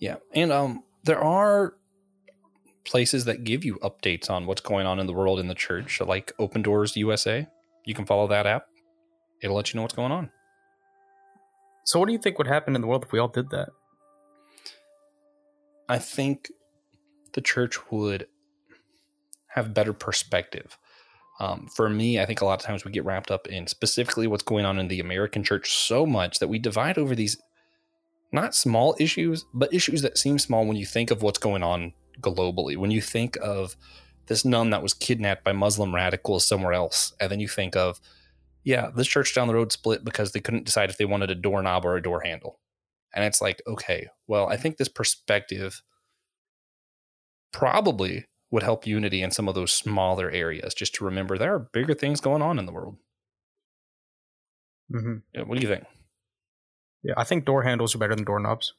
Yeah, 0.00 0.16
and 0.32 0.50
um, 0.50 0.82
there 1.04 1.22
are 1.22 1.74
places 2.84 3.26
that 3.26 3.44
give 3.44 3.64
you 3.64 3.76
updates 3.76 4.30
on 4.30 4.46
what's 4.46 4.62
going 4.62 4.86
on 4.86 4.98
in 4.98 5.06
the 5.06 5.12
world 5.12 5.38
in 5.38 5.46
the 5.46 5.54
church, 5.54 6.00
like 6.00 6.32
Open 6.38 6.62
Doors 6.62 6.96
USA. 6.96 7.46
You 7.84 7.94
can 7.94 8.06
follow 8.06 8.26
that 8.28 8.46
app; 8.46 8.66
it'll 9.42 9.56
let 9.56 9.72
you 9.72 9.78
know 9.78 9.82
what's 9.82 9.94
going 9.94 10.12
on. 10.12 10.30
So, 11.84 11.98
what 11.98 12.06
do 12.06 12.12
you 12.12 12.18
think 12.18 12.38
would 12.38 12.46
happen 12.46 12.74
in 12.74 12.80
the 12.80 12.86
world 12.86 13.04
if 13.04 13.12
we 13.12 13.18
all 13.18 13.28
did 13.28 13.50
that? 13.50 13.68
I 15.88 15.98
think 15.98 16.48
the 17.32 17.40
church 17.40 17.90
would 17.90 18.26
have 19.48 19.74
better 19.74 19.92
perspective. 19.92 20.78
Um, 21.40 21.68
for 21.74 21.88
me, 21.88 22.20
I 22.20 22.26
think 22.26 22.40
a 22.40 22.44
lot 22.44 22.60
of 22.60 22.66
times 22.66 22.84
we 22.84 22.92
get 22.92 23.04
wrapped 23.04 23.30
up 23.30 23.46
in 23.48 23.66
specifically 23.66 24.26
what's 24.26 24.42
going 24.42 24.64
on 24.64 24.78
in 24.78 24.88
the 24.88 25.00
American 25.00 25.42
church 25.42 25.72
so 25.72 26.06
much 26.06 26.38
that 26.38 26.48
we 26.48 26.58
divide 26.58 26.98
over 26.98 27.14
these 27.14 27.36
not 28.32 28.54
small 28.54 28.96
issues, 28.98 29.44
but 29.52 29.72
issues 29.74 30.02
that 30.02 30.18
seem 30.18 30.38
small 30.38 30.66
when 30.66 30.76
you 30.76 30.86
think 30.86 31.10
of 31.10 31.22
what's 31.22 31.38
going 31.38 31.62
on 31.62 31.92
globally. 32.20 32.76
When 32.76 32.90
you 32.90 33.00
think 33.00 33.36
of 33.42 33.76
this 34.26 34.44
nun 34.44 34.70
that 34.70 34.82
was 34.82 34.94
kidnapped 34.94 35.42
by 35.42 35.52
Muslim 35.52 35.94
radicals 35.94 36.46
somewhere 36.46 36.72
else, 36.72 37.12
and 37.20 37.30
then 37.30 37.40
you 37.40 37.48
think 37.48 37.74
of, 37.76 38.00
yeah, 38.62 38.90
this 38.94 39.08
church 39.08 39.34
down 39.34 39.48
the 39.48 39.54
road 39.54 39.72
split 39.72 40.04
because 40.04 40.32
they 40.32 40.40
couldn't 40.40 40.66
decide 40.66 40.90
if 40.90 40.98
they 40.98 41.04
wanted 41.04 41.30
a 41.30 41.34
doorknob 41.34 41.84
or 41.84 41.96
a 41.96 42.02
door 42.02 42.20
handle. 42.20 42.60
And 43.12 43.24
it's 43.24 43.40
like, 43.40 43.62
okay, 43.66 44.08
well, 44.28 44.48
I 44.48 44.56
think 44.56 44.76
this 44.76 44.88
perspective 44.88 45.82
probably 47.52 48.26
would 48.52 48.62
help 48.62 48.86
unity 48.86 49.22
in 49.22 49.30
some 49.30 49.48
of 49.48 49.54
those 49.54 49.72
smaller 49.72 50.30
areas 50.30 50.74
just 50.74 50.94
to 50.96 51.04
remember 51.04 51.36
there 51.36 51.54
are 51.54 51.68
bigger 51.72 51.94
things 51.94 52.20
going 52.20 52.42
on 52.42 52.58
in 52.58 52.66
the 52.66 52.72
world. 52.72 52.96
Mm-hmm. 54.92 55.16
Yeah, 55.34 55.42
what 55.42 55.58
do 55.58 55.66
you 55.66 55.72
think? 55.72 55.84
Yeah, 57.02 57.14
I 57.16 57.24
think 57.24 57.44
door 57.44 57.62
handles 57.62 57.94
are 57.94 57.98
better 57.98 58.14
than 58.14 58.24
doorknobs. 58.24 58.74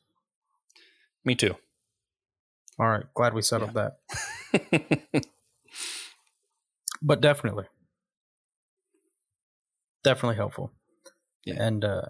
Me 1.26 1.36
too. 1.36 1.56
All 2.80 2.88
right, 2.88 3.04
glad 3.14 3.34
we 3.34 3.42
settled 3.42 3.74
that. 3.74 3.98
but 7.02 7.22
definitely, 7.22 7.66
definitely 10.04 10.36
helpful. 10.36 10.72
Yeah. 11.46 11.56
And 11.64 11.84
uh, 11.84 12.06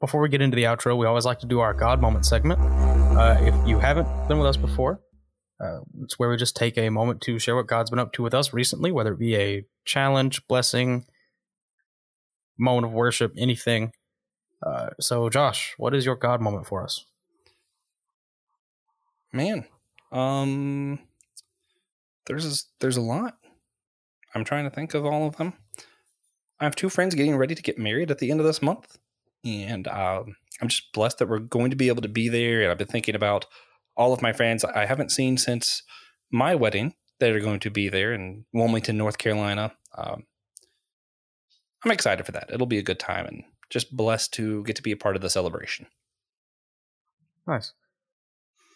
before 0.00 0.20
we 0.20 0.28
get 0.28 0.42
into 0.42 0.56
the 0.56 0.64
outro, 0.64 0.96
we 0.96 1.06
always 1.06 1.24
like 1.24 1.40
to 1.40 1.46
do 1.46 1.60
our 1.60 1.74
God 1.74 2.00
moment 2.00 2.26
segment. 2.26 2.60
Uh, 2.60 3.38
if 3.40 3.54
you 3.66 3.78
haven't 3.78 4.08
been 4.28 4.38
with 4.38 4.48
us 4.48 4.56
before, 4.56 5.00
uh, 5.60 5.78
it's 6.02 6.18
where 6.18 6.28
we 6.28 6.36
just 6.36 6.56
take 6.56 6.76
a 6.76 6.88
moment 6.90 7.20
to 7.22 7.38
share 7.38 7.54
what 7.54 7.68
God's 7.68 7.90
been 7.90 8.00
up 8.00 8.12
to 8.14 8.22
with 8.22 8.34
us 8.34 8.52
recently, 8.52 8.90
whether 8.90 9.12
it 9.12 9.18
be 9.18 9.36
a 9.36 9.64
challenge, 9.84 10.46
blessing, 10.48 11.06
moment 12.58 12.86
of 12.86 12.92
worship, 12.92 13.32
anything. 13.38 13.92
Uh, 14.62 14.90
so, 15.00 15.28
Josh, 15.28 15.74
what 15.76 15.94
is 15.94 16.06
your 16.06 16.16
God 16.16 16.40
moment 16.40 16.66
for 16.66 16.82
us? 16.82 17.04
Man, 19.32 19.64
um, 20.12 20.98
there's 22.26 22.66
there's 22.80 22.96
a 22.96 23.02
lot. 23.02 23.38
I'm 24.34 24.44
trying 24.44 24.64
to 24.64 24.70
think 24.70 24.94
of 24.94 25.04
all 25.04 25.26
of 25.26 25.36
them. 25.36 25.54
I 26.60 26.64
have 26.64 26.76
two 26.76 26.88
friends 26.88 27.14
getting 27.14 27.36
ready 27.36 27.54
to 27.54 27.62
get 27.62 27.78
married 27.78 28.10
at 28.10 28.18
the 28.18 28.30
end 28.30 28.40
of 28.40 28.46
this 28.46 28.62
month, 28.62 28.98
and 29.44 29.88
um, 29.88 30.36
I'm 30.60 30.68
just 30.68 30.92
blessed 30.92 31.18
that 31.18 31.28
we're 31.28 31.38
going 31.38 31.70
to 31.70 31.76
be 31.76 31.88
able 31.88 32.02
to 32.02 32.08
be 32.08 32.28
there. 32.28 32.62
And 32.62 32.70
I've 32.70 32.78
been 32.78 32.86
thinking 32.86 33.16
about 33.16 33.46
all 33.96 34.12
of 34.12 34.22
my 34.22 34.32
friends 34.32 34.64
I 34.64 34.86
haven't 34.86 35.10
seen 35.10 35.38
since 35.38 35.82
my 36.30 36.54
wedding 36.54 36.94
that 37.20 37.30
are 37.30 37.40
going 37.40 37.60
to 37.60 37.70
be 37.70 37.88
there 37.88 38.12
in 38.12 38.44
Wilmington, 38.52 38.96
North 38.96 39.18
Carolina. 39.18 39.72
Um, 39.96 40.24
I'm 41.84 41.90
excited 41.90 42.24
for 42.24 42.32
that. 42.32 42.50
It'll 42.52 42.66
be 42.66 42.78
a 42.78 42.82
good 42.82 42.98
time, 42.98 43.26
and 43.26 43.44
just 43.72 43.96
blessed 43.96 44.34
to 44.34 44.62
get 44.64 44.76
to 44.76 44.82
be 44.82 44.92
a 44.92 44.96
part 44.96 45.16
of 45.16 45.22
the 45.22 45.30
celebration. 45.30 45.86
Nice. 47.46 47.72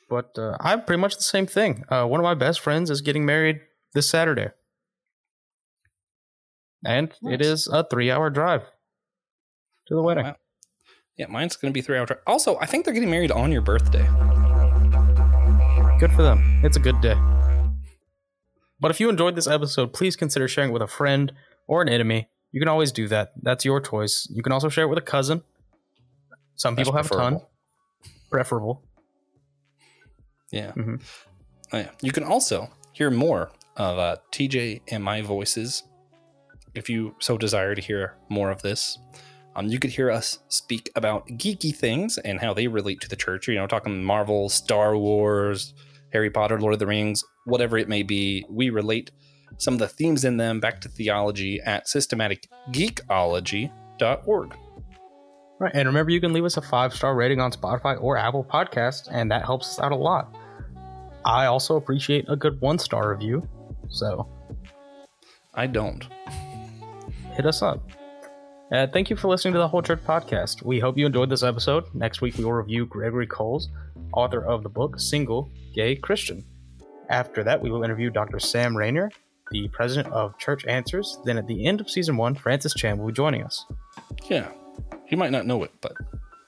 But 0.08 0.38
uh, 0.38 0.56
I'm 0.58 0.84
pretty 0.84 1.00
much 1.00 1.16
the 1.16 1.22
same 1.22 1.46
thing. 1.46 1.84
Uh, 1.90 2.06
one 2.06 2.18
of 2.18 2.24
my 2.24 2.34
best 2.34 2.60
friends 2.60 2.90
is 2.90 3.02
getting 3.02 3.26
married 3.26 3.60
this 3.92 4.08
Saturday. 4.08 4.48
And 6.84 7.12
Nice. 7.22 7.34
it 7.34 7.42
is 7.42 7.66
a 7.66 7.84
three 7.84 8.10
hour 8.10 8.30
drive 8.30 8.62
to 9.88 9.94
the 9.94 10.02
wedding. 10.02 10.24
Wow. 10.24 10.36
Yeah, 11.16 11.26
mine's 11.26 11.56
going 11.56 11.72
to 11.72 11.74
be 11.74 11.82
three 11.82 11.98
hours. 11.98 12.10
Also, 12.26 12.56
I 12.58 12.66
think 12.66 12.84
they're 12.84 12.94
getting 12.94 13.10
married 13.10 13.30
on 13.30 13.52
your 13.52 13.62
birthday. 13.62 14.06
Good 15.98 16.12
for 16.12 16.22
them. 16.22 16.60
It's 16.62 16.76
a 16.76 16.80
good 16.80 17.00
day. 17.00 17.16
But 18.78 18.90
if 18.90 19.00
you 19.00 19.08
enjoyed 19.08 19.34
this 19.34 19.46
episode, 19.46 19.92
please 19.92 20.16
consider 20.16 20.46
sharing 20.46 20.70
it 20.70 20.72
with 20.72 20.82
a 20.82 20.86
friend 20.86 21.32
or 21.66 21.82
an 21.82 21.88
enemy. 21.88 22.28
You 22.56 22.60
can 22.60 22.68
always 22.68 22.90
do 22.90 23.06
that. 23.08 23.32
That's 23.42 23.66
your 23.66 23.82
choice. 23.82 24.26
You 24.30 24.42
can 24.42 24.50
also 24.50 24.70
share 24.70 24.84
it 24.84 24.86
with 24.86 24.96
a 24.96 25.02
cousin. 25.02 25.42
Some 26.54 26.74
That's 26.74 26.88
people 26.88 26.96
have 26.96 27.04
a 27.04 27.08
ton. 27.10 27.18
preferable. 27.34 27.50
Preferable. 28.30 28.82
Yeah. 30.50 30.72
Mhm. 30.72 31.02
Oh, 31.74 31.76
yeah. 31.76 31.90
You 32.00 32.12
can 32.12 32.24
also 32.24 32.70
hear 32.92 33.10
more 33.10 33.50
of 33.76 33.98
uh, 33.98 34.16
TJ 34.32 34.80
and 34.88 35.04
my 35.04 35.20
voices 35.20 35.82
if 36.74 36.88
you 36.88 37.14
so 37.18 37.36
desire 37.36 37.74
to 37.74 37.82
hear 37.82 38.14
more 38.30 38.50
of 38.50 38.62
this. 38.62 38.98
Um, 39.54 39.66
you 39.66 39.78
could 39.78 39.90
hear 39.90 40.10
us 40.10 40.38
speak 40.48 40.88
about 40.96 41.28
geeky 41.28 41.76
things 41.76 42.16
and 42.16 42.40
how 42.40 42.54
they 42.54 42.68
relate 42.68 43.02
to 43.02 43.08
the 43.10 43.16
church. 43.16 43.48
You 43.48 43.56
know, 43.56 43.66
talking 43.66 44.02
Marvel, 44.02 44.48
Star 44.48 44.96
Wars, 44.96 45.74
Harry 46.14 46.30
Potter, 46.30 46.58
Lord 46.58 46.72
of 46.72 46.78
the 46.78 46.86
Rings, 46.86 47.22
whatever 47.44 47.76
it 47.76 47.86
may 47.86 48.02
be. 48.02 48.46
We 48.48 48.70
relate 48.70 49.10
some 49.58 49.74
of 49.74 49.80
the 49.80 49.88
themes 49.88 50.24
in 50.24 50.36
them 50.36 50.60
back 50.60 50.80
to 50.82 50.88
theology 50.88 51.60
at 51.60 51.86
systematicgeekology.org. 51.86 54.54
Right. 55.58 55.72
And 55.74 55.88
remember, 55.88 56.10
you 56.10 56.20
can 56.20 56.34
leave 56.34 56.44
us 56.44 56.58
a 56.58 56.62
five 56.62 56.92
star 56.92 57.14
rating 57.14 57.40
on 57.40 57.50
Spotify 57.50 57.98
or 58.00 58.18
Apple 58.18 58.44
Podcast, 58.44 59.08
and 59.10 59.30
that 59.30 59.44
helps 59.44 59.68
us 59.68 59.80
out 59.80 59.92
a 59.92 59.96
lot. 59.96 60.36
I 61.24 61.46
also 61.46 61.76
appreciate 61.76 62.26
a 62.28 62.36
good 62.36 62.60
one 62.60 62.78
star 62.78 63.10
review. 63.10 63.48
So 63.88 64.28
I 65.54 65.66
don't. 65.66 66.06
hit 67.34 67.46
us 67.46 67.62
up. 67.62 67.88
Uh, 68.72 68.86
thank 68.86 69.08
you 69.10 69.16
for 69.16 69.28
listening 69.28 69.54
to 69.54 69.60
the 69.60 69.68
Whole 69.68 69.80
Church 69.80 70.00
Podcast. 70.04 70.62
We 70.62 70.80
hope 70.80 70.98
you 70.98 71.06
enjoyed 71.06 71.30
this 71.30 71.44
episode. 71.44 71.84
Next 71.94 72.20
week, 72.20 72.36
we 72.36 72.44
will 72.44 72.52
review 72.52 72.84
Gregory 72.84 73.26
Coles, 73.26 73.70
author 74.12 74.44
of 74.44 74.62
the 74.62 74.68
book 74.68 74.98
Single 74.98 75.50
Gay 75.74 75.96
Christian. 75.96 76.44
After 77.08 77.42
that, 77.44 77.62
we 77.62 77.70
will 77.70 77.84
interview 77.84 78.10
Dr. 78.10 78.40
Sam 78.40 78.76
Rainer, 78.76 79.10
the 79.50 79.68
president 79.68 80.12
of 80.12 80.36
Church 80.38 80.64
Answers. 80.66 81.18
Then 81.24 81.38
at 81.38 81.46
the 81.46 81.66
end 81.66 81.80
of 81.80 81.90
season 81.90 82.16
one, 82.16 82.34
Francis 82.34 82.74
Chan 82.74 82.98
will 82.98 83.06
be 83.08 83.12
joining 83.12 83.42
us. 83.44 83.64
Yeah. 84.28 84.48
You 85.08 85.16
might 85.16 85.30
not 85.32 85.46
know 85.46 85.62
it, 85.62 85.70
but 85.80 85.92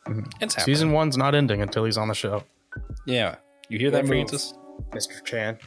Mhm. 0.06 0.26
it's 0.40 0.54
happening. 0.54 0.74
Season 0.76 0.92
one's 0.92 1.16
not 1.16 1.34
ending 1.34 1.62
until 1.62 1.84
he's 1.84 1.96
on 1.96 2.08
the 2.08 2.14
show. 2.14 2.44
Yeah. 3.06 3.36
You 3.68 3.78
hear 3.78 3.90
that, 3.90 4.02
move. 4.04 4.08
Francis? 4.10 4.54
Mr. 4.90 5.24
Chan. 5.24 5.58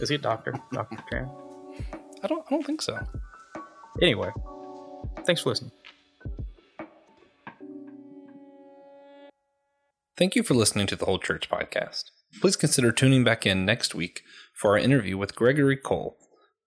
Is 0.00 0.08
he 0.08 0.14
a 0.14 0.18
doctor? 0.18 0.54
Dr. 0.72 0.96
Chan. 1.10 1.30
I 2.22 2.26
don't 2.26 2.44
I 2.46 2.50
don't 2.50 2.64
think 2.64 2.80
so. 2.82 2.98
Anyway, 4.00 4.30
thanks 5.24 5.42
for 5.42 5.50
listening. 5.50 5.72
Thank 10.16 10.36
you 10.36 10.42
for 10.42 10.54
listening 10.54 10.86
to 10.88 10.96
the 10.96 11.04
Whole 11.06 11.18
Church 11.18 11.48
podcast. 11.50 12.04
Please 12.40 12.56
consider 12.56 12.92
tuning 12.92 13.24
back 13.24 13.44
in 13.46 13.64
next 13.64 13.94
week 13.94 14.22
for 14.52 14.72
our 14.72 14.78
interview 14.78 15.16
with 15.18 15.34
Gregory 15.34 15.76
Cole, 15.76 16.16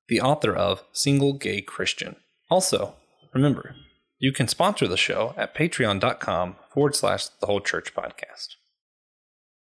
the 0.08 0.22
author 0.22 0.56
of 0.56 0.84
Single 0.92 1.34
Gay 1.34 1.62
Christian. 1.62 2.16
Also, 2.50 2.96
remember, 3.34 3.76
you 4.20 4.32
can 4.32 4.48
sponsor 4.48 4.88
the 4.88 4.98
show 4.98 5.34
at 5.38 5.56
patreon.com 5.56 6.56
forward 6.74 6.96
slash 6.96 7.28
the 7.28 7.46
Whole 7.46 7.62
Church 7.62 7.94
podcast. 7.94 8.57